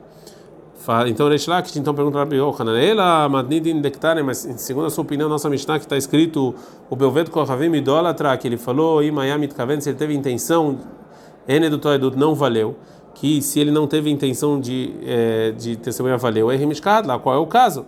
Então, 1.08 1.28
Reish 1.28 1.48
Lakish, 1.48 1.76
então 1.76 1.92
pergunta 1.94 2.24
para 2.24 2.36
Yohanan, 2.36 2.78
ela 2.78 3.28
Madnidin 3.28 3.80
Dektane, 3.80 4.22
mas 4.22 4.38
segundo 4.56 4.86
a 4.86 4.90
sua 4.90 5.02
opinião, 5.02 5.28
nossa 5.28 5.50
Mishnah, 5.50 5.78
que 5.78 5.84
está 5.84 5.96
escrito 5.96 6.54
o 6.88 6.94
Belved 6.94 7.28
Kohavim 7.30 7.74
idólatra, 7.74 8.36
que 8.36 8.46
ele 8.46 8.56
falou, 8.56 9.02
Imayamit 9.02 9.52
Kaven, 9.52 9.80
se 9.80 9.88
ele 9.88 9.98
teve 9.98 10.14
intenção, 10.14 10.78
N 11.48 11.68
do 11.68 11.78
Toedut 11.78 12.16
não 12.16 12.34
valeu, 12.34 12.76
que 13.14 13.40
se 13.40 13.60
ele 13.60 13.70
não 13.70 13.86
teve 13.86 14.10
intenção 14.10 14.60
de, 14.60 14.92
é, 15.04 15.52
de 15.52 15.76
testemunhar, 15.76 16.18
valeu, 16.18 16.50
é 16.50 16.56
Rimishkad, 16.56 17.06
lá 17.06 17.18
qual 17.18 17.34
é 17.34 17.38
o 17.38 17.46
caso? 17.46 17.86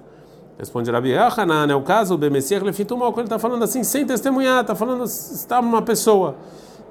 Responde 0.59 0.91
Rabi 0.91 1.11
Yohanan, 1.11 1.71
é 1.71 1.75
o 1.75 1.83
caso, 1.83 2.15
o 2.15 2.19
Bemessier 2.19 2.63
Lefitumol, 2.65 3.13
quando 3.13 3.27
ele 3.27 3.27
está 3.27 3.39
falando 3.39 3.63
assim, 3.63 3.85
sem 3.85 4.05
testemunhar, 4.05 4.63
está 4.63 4.75
falando, 4.75 5.05
está 5.05 5.61
uma 5.61 5.83
pessoa 5.83 6.35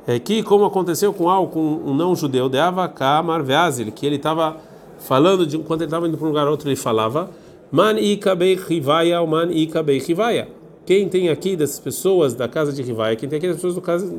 é 0.07 0.17
que, 0.19 0.41
como 0.41 0.63
aconteceu 0.63 1.11
com 1.11 1.29
algo 1.29 1.51
com 1.51 1.59
um 1.59 1.93
não 1.93 2.15
judeu, 2.15 2.47
de 2.47 2.57
Avaka 2.57 3.21
Marveazil, 3.21 3.91
que 3.91 4.05
ele 4.05 4.15
estava 4.15 4.55
falando, 4.99 5.45
de, 5.45 5.57
quando 5.57 5.81
ele 5.81 5.87
estava 5.87 6.07
indo 6.07 6.17
para 6.17 6.25
um 6.25 6.29
lugar 6.29 6.47
outro, 6.47 6.69
ele 6.69 6.77
falava, 6.77 7.29
Man 7.69 7.99
ikabei 7.99 8.55
rivaya, 8.55 9.25
man 9.25 9.51
ikabei 9.51 9.99
rivaya. 9.99 10.47
Quem 10.87 11.09
tem 11.09 11.27
aqui 11.27 11.57
dessas 11.57 11.81
pessoas 11.81 12.33
da 12.33 12.47
casa 12.47 12.71
de 12.71 12.81
Rivaya? 12.81 13.13
Quem 13.17 13.27
tem 13.27 13.39
aqui 13.39 13.47
das 13.47 13.57
pessoas 13.57 13.75
do 13.75 13.81
casa, 13.81 14.09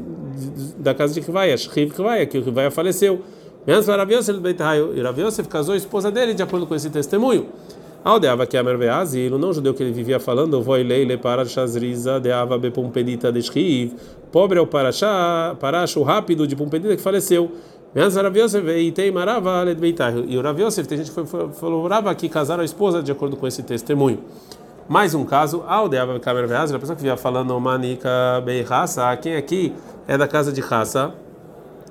da 0.79 0.93
casa 0.93 1.15
de 1.15 1.21
Rivaya? 1.21 1.57
Shriv 1.57 1.97
Rivaya, 1.97 2.27
que 2.27 2.37
o 2.37 2.43
Rivaya 2.43 2.71
faleceu. 2.71 3.23
Menos 3.67 3.87
Rav 3.87 4.13
Yosef 4.13 4.39
E 4.95 5.01
Rav 5.01 5.19
Yosef 5.19 5.49
casou 5.49 5.73
a 5.73 5.79
esposa 5.79 6.11
dele 6.11 6.35
de 6.35 6.43
acordo 6.43 6.67
com 6.67 6.75
esse 6.75 6.91
testemunho. 6.91 7.47
Aldeava 8.05 8.47
que 8.47 8.55
a 8.55 8.63
Merveazil, 8.63 9.35
o 9.35 9.39
não 9.39 9.51
judeu 9.51 9.73
que 9.73 9.83
ele 9.83 9.93
vivia 9.93 10.21
falando, 10.21 10.61
Voi 10.61 10.83
leile 10.83 11.17
para 11.17 11.43
Shazriza, 11.47 12.21
deava 12.21 12.59
bepumpedita 12.59 13.33
de 13.33 13.41
Shriv. 13.41 13.95
Pobre 14.31 14.59
é 14.59 14.61
o 14.61 14.67
Parashá, 14.67 15.57
Parash, 15.59 15.97
o 15.97 16.03
rápido 16.03 16.47
de 16.47 16.55
Pumpedita 16.55 16.95
que 16.95 17.01
faleceu. 17.03 17.51
E 17.97 17.99
o 20.37 20.43
Rav 20.43 20.61
Yosef, 20.61 20.87
tem 20.87 20.99
gente 20.99 21.11
que 21.11 21.25
falou 21.59 21.89
que 22.15 22.29
casaram 22.29 22.61
a 22.61 22.65
esposa 22.67 23.03
de 23.03 23.11
acordo 23.11 23.39
com 23.39 23.47
esse 23.47 23.63
testemunho. 23.63 24.19
Mais 24.89 25.15
um 25.15 25.23
caso, 25.23 25.63
Aldeava 25.67 26.19
Kamer 26.19 26.49
Veaz, 26.49 26.73
a 26.73 26.79
pessoa 26.79 26.97
que 26.97 27.03
via 27.03 27.15
falando 27.15 27.61
Manika 27.61 28.43
Bei 28.43 28.63
Raça, 28.63 29.15
quem 29.19 29.37
aqui 29.37 29.75
é 30.07 30.17
da 30.17 30.27
casa 30.27 30.51
de 30.51 30.63
raça, 30.63 31.13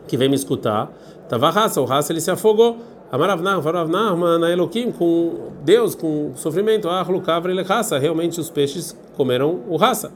que 0.08 0.18
vem 0.18 0.28
me 0.28 0.36
escutar, 0.36 0.90
Tava 1.30 1.50
raça, 1.50 1.82
o 1.82 1.86
raça 1.86 2.14
ele 2.14 2.22
se 2.22 2.32
afogou. 2.32 2.78
Amaravnar, 3.12 3.62
Faravnar, 3.62 4.16
na 4.40 4.50
Eloquim, 4.50 4.92
com 4.92 5.52
Deus, 5.64 5.94
com 5.94 6.32
sofrimento, 6.36 6.90
ah, 6.90 7.04
Lucavra 7.04 7.52
ele 7.52 7.62
raça, 7.64 7.98
realmente 8.00 8.40
os 8.40 8.50
peixes 8.50 8.98
comeram 9.16 9.62
o 9.68 9.78
raça. 9.78 10.12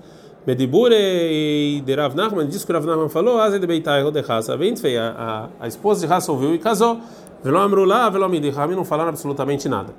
Medibure 0.47 0.95
e 0.95 1.83
de 1.85 1.95
Rav 1.95 2.15
Nachman, 2.15 2.47
diz 2.47 2.65
que 2.65 2.73
Rav 2.73 2.85
Nachman 2.85 3.09
falou, 3.09 3.39
Azed 3.39 3.61
de 3.61 3.67
Beitai 3.67 4.09
de 4.09 4.19
Hassa, 4.19 4.57
bem 4.57 4.75
feia, 4.75 5.15
a, 5.59 5.67
esposa 5.67 6.05
de 6.05 6.11
Hassa 6.11 6.31
ouviu 6.31 6.55
e 6.55 6.57
casou. 6.57 6.99
Velo 7.43 7.59
Amrulá, 7.59 8.09
Velo 8.09 8.25
Amidi, 8.25 8.49
Rami 8.49 8.75
não 8.75 8.83
falaram 8.83 9.09
absolutamente 9.09 9.69
nada. 9.69 9.93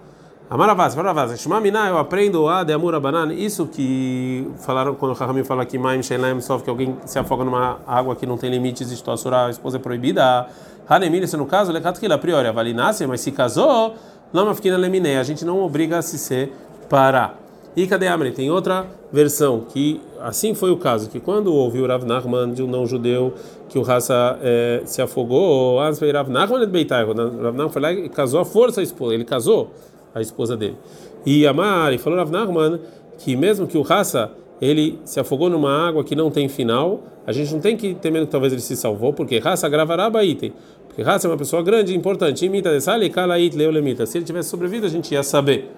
Amaravaz, 0.53 0.93
Amaravaz, 0.93 1.41
Shmamina, 1.41 1.89
eu 1.89 1.97
aprendo 1.97 2.47
a 2.47 2.63
de 2.63 2.75
Amura 2.75 3.01
Banan, 3.01 3.33
isso 3.33 3.67
que 3.67 4.47
falaram 4.59 4.95
quando 4.95 5.13
o 5.13 5.15
Rahami 5.15 5.43
fala 5.45 5.65
que 5.65 5.79
Maim 5.79 6.03
Shelem 6.03 6.43
sofre 6.43 6.65
que 6.65 6.69
alguém 6.69 6.95
se 7.07 7.19
afoga 7.19 7.43
numa 7.43 7.79
água 7.87 8.15
que 8.15 8.27
não 8.27 8.37
tem 8.37 8.51
limites, 8.51 8.93
e 8.93 9.03
a 9.35 9.49
esposa 9.49 9.79
é 9.79 9.81
proibida. 9.81 10.47
Hanemir, 10.87 11.23
isso 11.23 11.39
no 11.39 11.47
caso, 11.47 11.73
Lekat 11.73 11.99
que 11.99 12.05
a 12.05 12.19
priori, 12.19 12.47
avalinácia, 12.47 13.09
mas 13.09 13.23
se 13.23 13.33
casou, 13.33 13.95
Lama 14.31 14.55
Fikina 14.55 14.77
Lemine, 14.77 15.17
a 15.17 15.23
gente 15.23 15.43
não 15.43 15.63
obriga 15.63 15.97
a 15.97 16.03
se 16.03 16.19
separar. 16.19 17.39
E 17.75 17.87
cadê 17.87 18.07
Amri? 18.07 18.31
Tem 18.31 18.51
outra 18.51 18.85
versão 19.11 19.65
que 19.67 20.03
assim 20.21 20.53
foi 20.53 20.71
o 20.71 20.77
caso 20.77 21.09
que 21.09 21.19
quando 21.19 21.55
ouviu 21.55 21.87
Rav 21.87 22.05
Nachman 22.05 22.53
de 22.53 22.63
um 22.63 22.67
não 22.67 22.87
judeu 22.87 23.33
que 23.71 23.79
o 23.79 23.83
raça 23.83 24.39
é, 24.43 24.83
se 24.85 25.01
afogou, 25.01 25.79
Rav 25.79 26.29
Nachman 26.29 26.61
Rav 26.87 27.15
Nachman 27.15 27.71
foi 27.71 27.81
lá 27.81 27.91
e 27.91 28.11
casou 28.11 28.41
a 28.41 28.45
força 28.45 28.81
a 28.81 28.85
esposa, 28.85 29.15
ele 29.15 29.25
casou 29.25 29.73
a 30.15 30.21
esposa 30.21 30.57
dele. 30.57 30.77
E 31.25 31.47
Amari 31.47 31.99
falou 31.99 32.19
Rav 32.19 32.31
Nachman 32.31 32.81
que 33.19 33.37
mesmo 33.37 33.67
que 33.67 33.79
o 33.79 33.83
raça 33.83 34.33
ele 34.61 35.01
se 35.05 35.19
afogou 35.19 35.51
numa 35.51 35.89
água 35.89 36.05
que 36.05 36.15
não 36.15 36.31
tem 36.31 36.49
final, 36.49 37.03
a 37.27 37.33
gente 37.33 37.53
não 37.53 37.61
tem 37.61 37.77
que 37.77 37.95
ter 37.95 38.11
medo 38.11 38.27
que 38.27 38.33
talvez 38.33 38.53
ele 38.53 38.63
se 38.63 38.77
salvou, 38.77 39.13
porque 39.13 39.39
raça 39.39 39.69
gravará 39.69 40.11
item. 40.25 40.53
Porque 40.87 41.03
raça 41.03 41.27
é 41.27 41.31
uma 41.31 41.37
pessoa 41.37 41.63
grande, 41.63 41.97
importante. 41.97 42.45
Imita 42.45 42.71
de 42.71 42.81
sale, 42.81 43.09
kala 43.11 43.35
it, 43.35 43.57
leolemita. 43.57 44.07
Se 44.07 44.19
ele 44.19 44.25
tivesse 44.25 44.51
sobrevivido, 44.51 44.87
a 44.87 44.89
gente 44.89 45.13
ia 45.13 45.23
saber. 45.23 45.71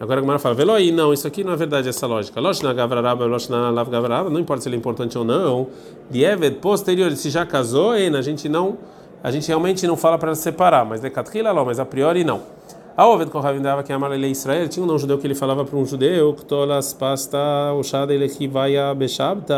Agora 0.00 0.20
a 0.20 0.22
Gemara 0.22 0.38
fala, 0.38 0.54
Veloi, 0.54 0.92
não, 0.92 1.12
isso 1.12 1.26
aqui 1.26 1.42
não 1.42 1.52
é 1.52 1.56
verdade 1.56 1.88
essa 1.88 2.06
lógica. 2.06 2.40
Loshna 2.40 2.72
Gavraraba, 2.72 3.24
Loshna 3.24 3.70
Lav 3.70 3.88
Gavraraba, 3.90 4.30
não 4.30 4.38
importa 4.40 4.62
se 4.62 4.68
ele 4.68 4.76
é 4.76 4.78
importante 4.78 5.16
ou 5.16 5.24
não. 5.24 5.68
Dieved, 6.10 6.56
posterior, 6.56 7.10
se 7.12 7.30
já 7.30 7.46
casou, 7.46 7.92
a 7.92 8.22
gente 8.22 8.48
não, 8.48 8.78
a 9.22 9.30
gente 9.30 9.48
realmente 9.48 9.86
não 9.86 9.96
fala 9.96 10.18
para 10.18 10.34
separar, 10.34 10.84
mas 10.84 11.00
de 11.00 11.10
Katrila, 11.10 11.52
mas 11.64 11.80
a 11.80 11.84
priori 11.84 12.24
não. 12.24 12.57
A 12.98 13.06
Oved 13.06 13.30
Kohavim 13.30 13.62
dava 13.62 13.84
que 13.84 13.92
a 13.92 13.94
Amalele 13.94 14.28
Israel 14.28 14.68
tinha 14.68 14.82
um 14.82 14.86
não 14.88 14.98
judeu 14.98 15.16
que 15.18 15.24
ele 15.24 15.36
falava 15.36 15.64
para 15.64 15.78
um 15.78 15.86
judeu, 15.86 16.34
Ktolas 16.34 16.92
pasta 16.92 17.38
Oshada 17.78 18.12
Elechivaya 18.12 18.92
Beshabta, 18.92 19.54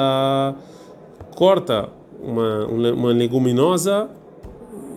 corta 1.35 1.89
uma, 2.23 2.67
uma 2.67 3.09
leguminosa 3.09 4.11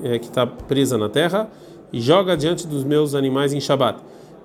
é, 0.03 0.19
que 0.19 0.25
está 0.25 0.45
presa 0.45 0.97
na 0.97 1.07
terra 1.07 1.49
e 1.93 2.01
joga 2.01 2.35
diante 2.35 2.67
dos 2.67 2.83
meus 2.83 3.15
animais 3.15 3.53
em 3.53 3.61
Shabat. 3.61 4.01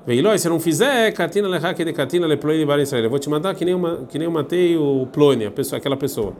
Veiloi, 0.07 0.39
se 0.39 0.49
não 0.49 0.61
fizer, 0.61 1.11
katina 1.11 1.49
lehake 1.49 1.85
de 1.85 1.93
katina 1.93 2.25
leplone 2.25 2.65
bar 2.65 2.79
Israel. 2.79 3.03
Eu 3.03 3.11
vou 3.11 3.19
te 3.19 3.29
mandar 3.29 3.53
que 3.57 3.65
nem 3.65 3.75
uma 3.75 4.07
que 4.09 4.17
nem 4.17 4.27
eu 4.27 4.31
matei 4.31 4.77
o 4.77 5.09
Plone, 5.13 5.47
a 5.47 5.51
pessoa, 5.51 5.77
aquela 5.77 5.97
pessoa. 5.97 6.35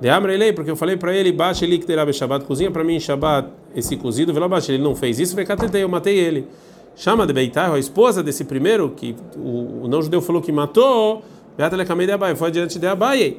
De 0.00 0.08
Amrelei, 0.08 0.52
porque 0.52 0.72
eu 0.72 0.76
falei 0.76 0.96
para 0.96 1.14
ele, 1.14 1.30
baixa 1.30 1.64
ele 1.64 1.78
que 1.78 1.86
terá 1.86 2.12
Shabbat, 2.12 2.44
cozinha 2.44 2.72
para 2.72 2.82
mim 2.82 2.96
em 2.96 3.00
Shabbat 3.00 3.48
esse 3.76 3.96
cozido, 3.96 4.34
velo 4.34 4.48
baixa, 4.48 4.72
ele 4.72 4.82
não 4.82 4.96
fez 4.96 5.20
isso, 5.20 5.36
vecatetei, 5.36 5.84
eu 5.84 5.88
matei 5.88 6.18
ele. 6.18 6.48
Chama 6.96 7.26
de 7.26 7.32
Beitar, 7.34 7.70
a 7.70 7.78
esposa 7.78 8.22
desse 8.22 8.42
primeiro 8.42 8.90
que 8.90 9.14
o, 9.36 9.84
o 9.84 9.88
não 9.88 10.00
judeu 10.00 10.22
falou 10.22 10.40
que 10.40 10.50
matou, 10.50 11.22
Beata 11.54 11.76
lecamei 11.76 12.06
de 12.06 12.12
Abai, 12.12 12.34
foi 12.34 12.50
diante 12.50 12.78
de 12.78 12.86
Abai, 12.86 13.36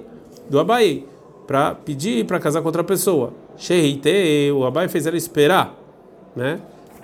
do 0.48 0.60
Abai, 0.60 1.04
para 1.48 1.74
pedir 1.74 2.24
para 2.26 2.40
casar 2.40 2.62
com 2.62 2.68
outra 2.68 2.84
pessoa. 2.84 3.34
Sheite, 3.58 4.52
o 4.54 4.64
Abai 4.64 4.88
fez 4.88 5.08
ela 5.08 5.18
esperar, 5.18 5.76
né? 6.36 6.60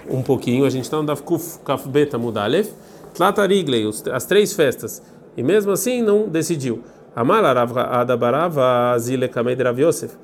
um 0.07 0.21
pouquinho, 0.21 0.65
a 0.65 0.69
gente 0.69 0.83
está 0.83 0.97
no 0.97 1.03
Daf 1.03 1.23
Kuf 1.23 1.59
Kaf 1.65 1.87
Beta 1.87 2.17
Mudalef, 2.17 2.71
Tlatariglei, 3.15 3.89
as 4.11 4.25
três 4.25 4.53
festas, 4.53 5.01
e 5.35 5.43
mesmo 5.43 5.71
assim 5.71 6.01
não 6.01 6.27
decidiu. 6.27 6.83
Amar 7.15 7.43
Adabarava 7.45 8.97
Zile 8.97 9.27
Kamed 9.27 9.61
Rav 9.61 9.79
Yosef. 9.79 10.15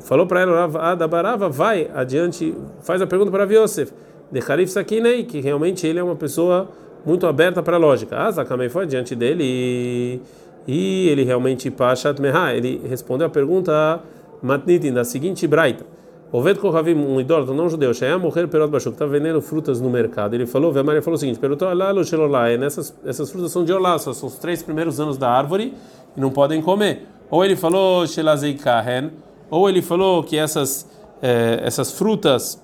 Falou 0.00 0.26
para 0.26 0.40
ela, 0.40 0.64
Adabarava, 0.90 1.48
vai 1.48 1.90
adiante, 1.94 2.54
faz 2.82 3.00
a 3.00 3.06
pergunta 3.06 3.30
para 3.30 3.44
Rav 3.44 3.52
Yosef. 3.52 3.92
De 4.30 4.40
Harif 4.40 4.70
Sakinei, 4.70 5.24
que 5.24 5.40
realmente 5.40 5.86
ele 5.86 5.98
é 5.98 6.02
uma 6.02 6.16
pessoa 6.16 6.68
muito 7.04 7.26
aberta 7.26 7.62
para 7.62 7.76
a 7.76 7.78
lógica. 7.78 8.16
Ah, 8.16 8.30
Zakamei 8.30 8.68
foi 8.68 8.84
adiante 8.84 9.14
dele 9.14 9.42
e, 9.44 10.20
e 10.66 11.08
ele 11.08 11.24
realmente, 11.24 11.70
Pashat 11.70 12.20
Meha, 12.20 12.54
ele 12.54 12.80
respondeu 12.88 13.26
a 13.26 13.30
pergunta 13.30 14.00
Matnitin, 14.42 14.92
da 14.92 15.04
seguinte 15.04 15.46
braita. 15.46 15.84
Oved 16.30 16.60
Kohavim, 16.60 16.94
um 16.94 17.18
idólatra 17.18 17.54
não 17.54 17.70
judeu, 17.70 17.94
Shaya 17.94 18.18
morrer 18.18 18.46
perot 18.48 18.70
bashuk, 18.70 18.92
estava 18.92 19.10
vendendo 19.10 19.40
frutas 19.40 19.80
no 19.80 19.88
mercado. 19.88 20.34
Ele 20.34 20.44
falou, 20.44 20.78
a 20.78 20.82
Maria 20.84 21.00
falou 21.00 21.16
o 21.16 21.18
seguinte: 21.18 21.40
lá 21.74 21.92
no 21.94 22.04
Shelolá, 22.04 22.50
essas 22.50 22.94
essas 23.04 23.30
frutas 23.30 23.50
são 23.50 23.64
de 23.64 23.72
olá, 23.72 23.98
são 23.98 24.12
os 24.12 24.34
três 24.34 24.62
primeiros 24.62 25.00
anos 25.00 25.16
da 25.16 25.30
árvore 25.30 25.72
e 26.14 26.20
não 26.20 26.30
podem 26.30 26.60
comer. 26.60 27.06
Ou 27.30 27.42
ele 27.42 27.56
falou 27.56 28.06
Shelazei 28.06 28.54
Kahen, 28.54 29.10
ou 29.50 29.70
ele 29.70 29.80
falou 29.80 30.22
que 30.22 30.36
essas 30.36 30.86
eh, 31.22 31.60
essas 31.64 31.92
frutas 31.92 32.62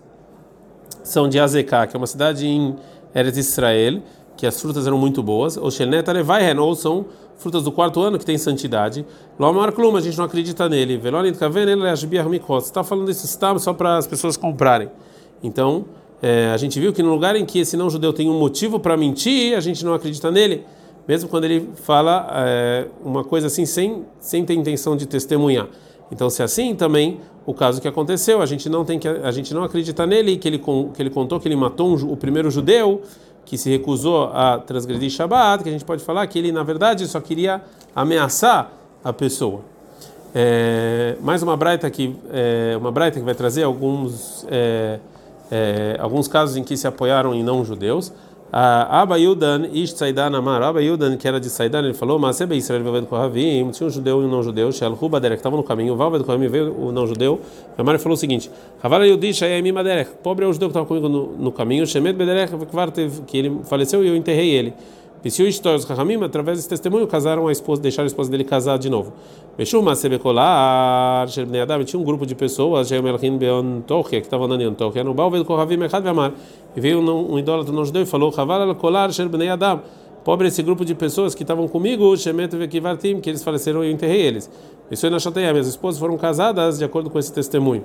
são 1.04 1.28
de 1.28 1.38
Azeká, 1.38 1.86
que 1.86 1.94
é 1.94 1.98
uma 1.98 2.06
cidade 2.06 2.46
em 2.46 2.74
Eretz 3.14 3.36
Israel, 3.36 4.02
que 4.36 4.46
as 4.46 4.60
frutas 4.60 4.86
eram 4.86 4.98
muito 4.98 5.22
boas. 5.22 5.56
Ou 5.56 5.70
Shelnet 5.70 6.08
Alevaihen, 6.10 6.58
ou 6.58 6.74
são 6.74 7.06
frutas 7.36 7.62
do 7.62 7.70
quarto 7.70 8.00
ano 8.00 8.18
que 8.18 8.24
tem 8.24 8.38
santidade. 8.38 9.04
Lomar 9.38 9.72
Klum, 9.72 9.96
a 9.96 10.00
gente 10.00 10.16
não 10.18 10.24
acredita 10.24 10.68
nele. 10.68 10.96
Velonit 10.96 11.38
Kaven, 11.38 11.62
ele 11.62 11.86
é 11.86 11.92
está 11.92 12.82
falando 12.82 13.10
isso 13.10 13.26
só 13.58 13.72
para 13.72 13.98
as 13.98 14.06
pessoas 14.06 14.36
comprarem. 14.36 14.88
Então, 15.42 15.84
é, 16.22 16.50
a 16.52 16.56
gente 16.56 16.80
viu 16.80 16.92
que 16.92 17.02
no 17.02 17.10
lugar 17.10 17.36
em 17.36 17.44
que 17.44 17.58
esse 17.58 17.76
não 17.76 17.90
judeu 17.90 18.12
tem 18.12 18.30
um 18.30 18.38
motivo 18.38 18.80
para 18.80 18.96
mentir, 18.96 19.56
a 19.56 19.60
gente 19.60 19.84
não 19.84 19.92
acredita 19.92 20.30
nele, 20.30 20.64
mesmo 21.06 21.28
quando 21.28 21.44
ele 21.44 21.68
fala 21.74 22.26
é, 22.32 22.86
uma 23.04 23.22
coisa 23.22 23.48
assim 23.48 23.66
sem, 23.66 24.04
sem 24.18 24.44
ter 24.44 24.54
intenção 24.54 24.96
de 24.96 25.06
testemunhar. 25.06 25.68
Então, 26.10 26.28
se 26.30 26.42
é 26.42 26.44
assim 26.44 26.74
também 26.74 27.20
o 27.46 27.52
caso 27.52 27.80
que 27.80 27.88
aconteceu, 27.88 28.40
a 28.40 28.46
gente 28.46 28.68
não 28.68 28.84
tem 28.84 28.98
que 28.98 29.08
a 29.08 29.30
gente 29.30 29.52
não 29.52 29.62
acredita 29.62 30.06
nele 30.06 30.36
que 30.36 30.48
ele 30.48 30.58
que 30.58 31.02
ele 31.02 31.10
contou 31.10 31.38
que 31.38 31.48
ele 31.48 31.56
matou 31.56 31.88
um, 31.88 32.12
o 32.12 32.16
primeiro 32.16 32.50
judeu 32.50 33.02
que 33.44 33.58
se 33.58 33.68
recusou 33.68 34.30
a 34.32 34.58
transgredir 34.58 35.10
Shabbat, 35.10 35.62
que 35.62 35.68
a 35.68 35.72
gente 35.72 35.84
pode 35.84 36.02
falar 36.02 36.26
que 36.26 36.38
ele 36.38 36.50
na 36.50 36.62
verdade 36.62 37.06
só 37.06 37.20
queria 37.20 37.62
ameaçar 37.94 38.72
a 39.02 39.12
pessoa. 39.12 39.60
É, 40.34 41.16
mais 41.20 41.42
uma 41.42 41.56
braita 41.56 41.88
que 41.90 42.16
é, 42.32 42.74
uma 42.78 42.90
braita 42.90 43.20
que 43.20 43.24
vai 43.24 43.34
trazer 43.34 43.62
alguns 43.62 44.46
é, 44.50 44.98
é 45.50 45.96
alguns 46.00 46.26
casos 46.26 46.56
em 46.56 46.64
que 46.64 46.76
se 46.76 46.86
apoiaram 46.86 47.34
em 47.34 47.42
não 47.42 47.64
judeus. 47.64 48.12
Abba 48.56 49.18
Yudan, 49.18 49.66
Ish 49.72 49.94
Saidan 49.94 50.32
Amar, 50.36 50.62
Abba 50.62 50.80
Yudan, 50.80 51.16
que 51.16 51.26
era 51.26 51.40
de 51.40 51.50
Saidan, 51.50 51.80
ele 51.80 51.92
falou, 51.92 52.20
mas 52.20 52.40
é 52.40 52.46
bem 52.46 52.58
Israel 52.58 52.84
vivendo 52.84 53.06
com 53.06 53.16
Ravim, 53.16 53.68
tinha 53.72 53.86
um 53.86 53.90
judeu 53.90 54.22
e 54.22 54.24
um 54.24 54.28
não 54.28 54.44
judeu, 54.44 54.70
Shel 54.70 54.92
Hubaderek, 54.92 55.40
estava 55.40 55.56
no 55.56 55.64
caminho, 55.64 55.94
o 55.94 55.96
Valved 55.96 56.24
Kohamim 56.24 56.46
veio 56.46 56.72
o 56.72 56.92
não 56.92 57.04
judeu, 57.04 57.40
Amar 57.76 57.98
falou 57.98 58.14
o 58.14 58.16
seguinte, 58.16 58.48
Havala 58.80 59.08
Yudi 59.08 59.34
Shayemi 59.34 59.72
Maderek, 59.72 60.12
pobre 60.22 60.44
é 60.44 60.48
o 60.48 60.52
judeu 60.52 60.68
que 60.68 60.70
estava 60.70 60.86
comigo 60.86 61.08
no, 61.08 61.36
no 61.36 61.50
caminho, 61.50 61.84
Shemet 61.84 62.16
Bederek, 62.16 62.52
que 63.26 63.38
ele 63.38 63.58
faleceu 63.64 64.04
e 64.04 64.08
eu 64.08 64.14
enterrei 64.14 64.50
ele. 64.50 64.72
Pisiu 65.24 65.48
histórias 65.48 65.84
Rahamim, 65.84 66.22
através 66.22 66.58
desse 66.58 66.68
testemunho, 66.68 67.06
casaram 67.06 67.48
a 67.48 67.50
esposa, 67.50 67.80
deixaram 67.80 68.04
a 68.04 68.08
esposa 68.08 68.30
dele 68.30 68.44
casar 68.44 68.78
de 68.78 68.90
novo. 68.90 69.14
Meshuma 69.56 69.94
Sebekolar, 69.96 71.26
Sherbnei 71.28 71.62
Adam, 71.62 71.82
tinha 71.82 71.98
um 71.98 72.04
grupo 72.04 72.26
de 72.26 72.34
pessoas, 72.34 72.88
Jemelchin 72.88 73.38
Beon 73.38 73.80
Tokia, 73.80 74.20
que 74.20 74.26
estavam 74.26 74.44
andando 74.44 74.64
em 74.64 74.74
Tokia, 74.74 75.02
no 75.02 75.14
Balved 75.14 75.46
Kohavim 75.46 75.82
Echad 75.82 76.04
Vamar. 76.04 76.34
E 76.76 76.80
veio 76.80 76.98
um, 77.00 77.36
um 77.36 77.42
não 77.72 77.84
judeu 77.86 78.02
e 78.02 78.04
falou: 78.04 78.34
Haval 78.36 78.74
Kolar 78.74 79.10
Sherbnei 79.12 79.48
Adam. 79.48 79.80
Pobre 80.22 80.48
esse 80.48 80.62
grupo 80.62 80.84
de 80.84 80.94
pessoas 80.94 81.34
que 81.34 81.42
estavam 81.42 81.66
comigo, 81.68 82.14
Shemet 82.18 82.54
Vekivartim, 82.54 83.18
que 83.18 83.30
eles 83.30 83.42
faleceram 83.42 83.82
e 83.82 83.88
eu 83.88 83.92
enterrei 83.92 84.20
eles. 84.20 84.50
Isso 84.90 85.08
na 85.08 85.18
Chateia, 85.18 85.52
minhas 85.52 85.68
esposas 85.68 85.98
foram 85.98 86.18
casadas 86.18 86.76
de 86.76 86.84
acordo 86.84 87.08
com 87.08 87.18
esse 87.18 87.32
testemunho. 87.32 87.82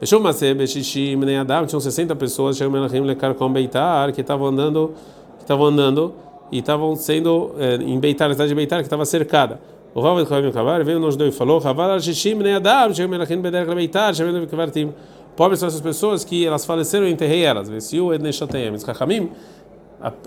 Meshuma 0.00 0.32
Sebeshishim 0.32 1.16
Adam, 1.40 1.64
tinham 1.64 1.78
60 1.78 2.16
pessoas, 2.16 2.56
Shemelchim 2.56 3.02
Lekar 3.02 3.36
Beitar, 3.50 4.12
que 4.12 4.20
estavam 4.20 4.48
andando, 4.48 4.94
que 5.38 5.44
estavam 5.44 5.66
andando 5.66 6.12
e 6.52 6.58
estavam 6.58 6.94
sendo 6.94 7.54
é, 7.58 7.76
em 7.76 7.98
Beitar, 7.98 8.28
na 8.28 8.34
cidade 8.34 8.50
de 8.50 8.54
Beitar, 8.54 8.78
que 8.80 8.84
estava 8.84 9.04
cercada. 9.06 9.58
O 9.94 10.00
Rav 10.00 10.24
Kohen 10.26 10.52
Kavar 10.52 10.84
veio 10.84 11.00
nos 11.00 11.16
dois 11.16 11.34
e 11.34 11.36
falou: 11.36 11.60
Havar 11.66 12.00
Shishim 12.00 12.34
Ne 12.34 12.54
Adam, 12.54 12.94
Shem 12.94 13.08
Melachin 13.08 13.40
Beder 13.40 13.66
Beitar, 13.74 14.14
Shem 14.14 14.26
Melachin 14.26 14.46
Kvartim. 14.46 14.92
Pobres 15.34 15.58
são 15.58 15.66
essas 15.66 15.80
pessoas 15.80 16.24
que 16.24 16.46
elas 16.46 16.64
faleceram 16.64 17.06
e 17.06 17.10
enterrei 17.10 17.42
elas. 17.42 17.68
Vesiu 17.68 18.12
Edneshatayem. 18.12 18.72
Os 18.72 18.84
Kachamim, 18.84 19.30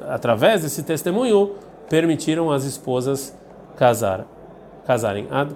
através 0.07 0.63
desse 0.63 0.81
testemunho, 0.81 1.51
permitiram 1.89 2.51
as 2.51 2.63
esposas 2.63 3.37
casar, 3.77 4.25
casarem. 4.85 5.27
Ad. 5.29 5.55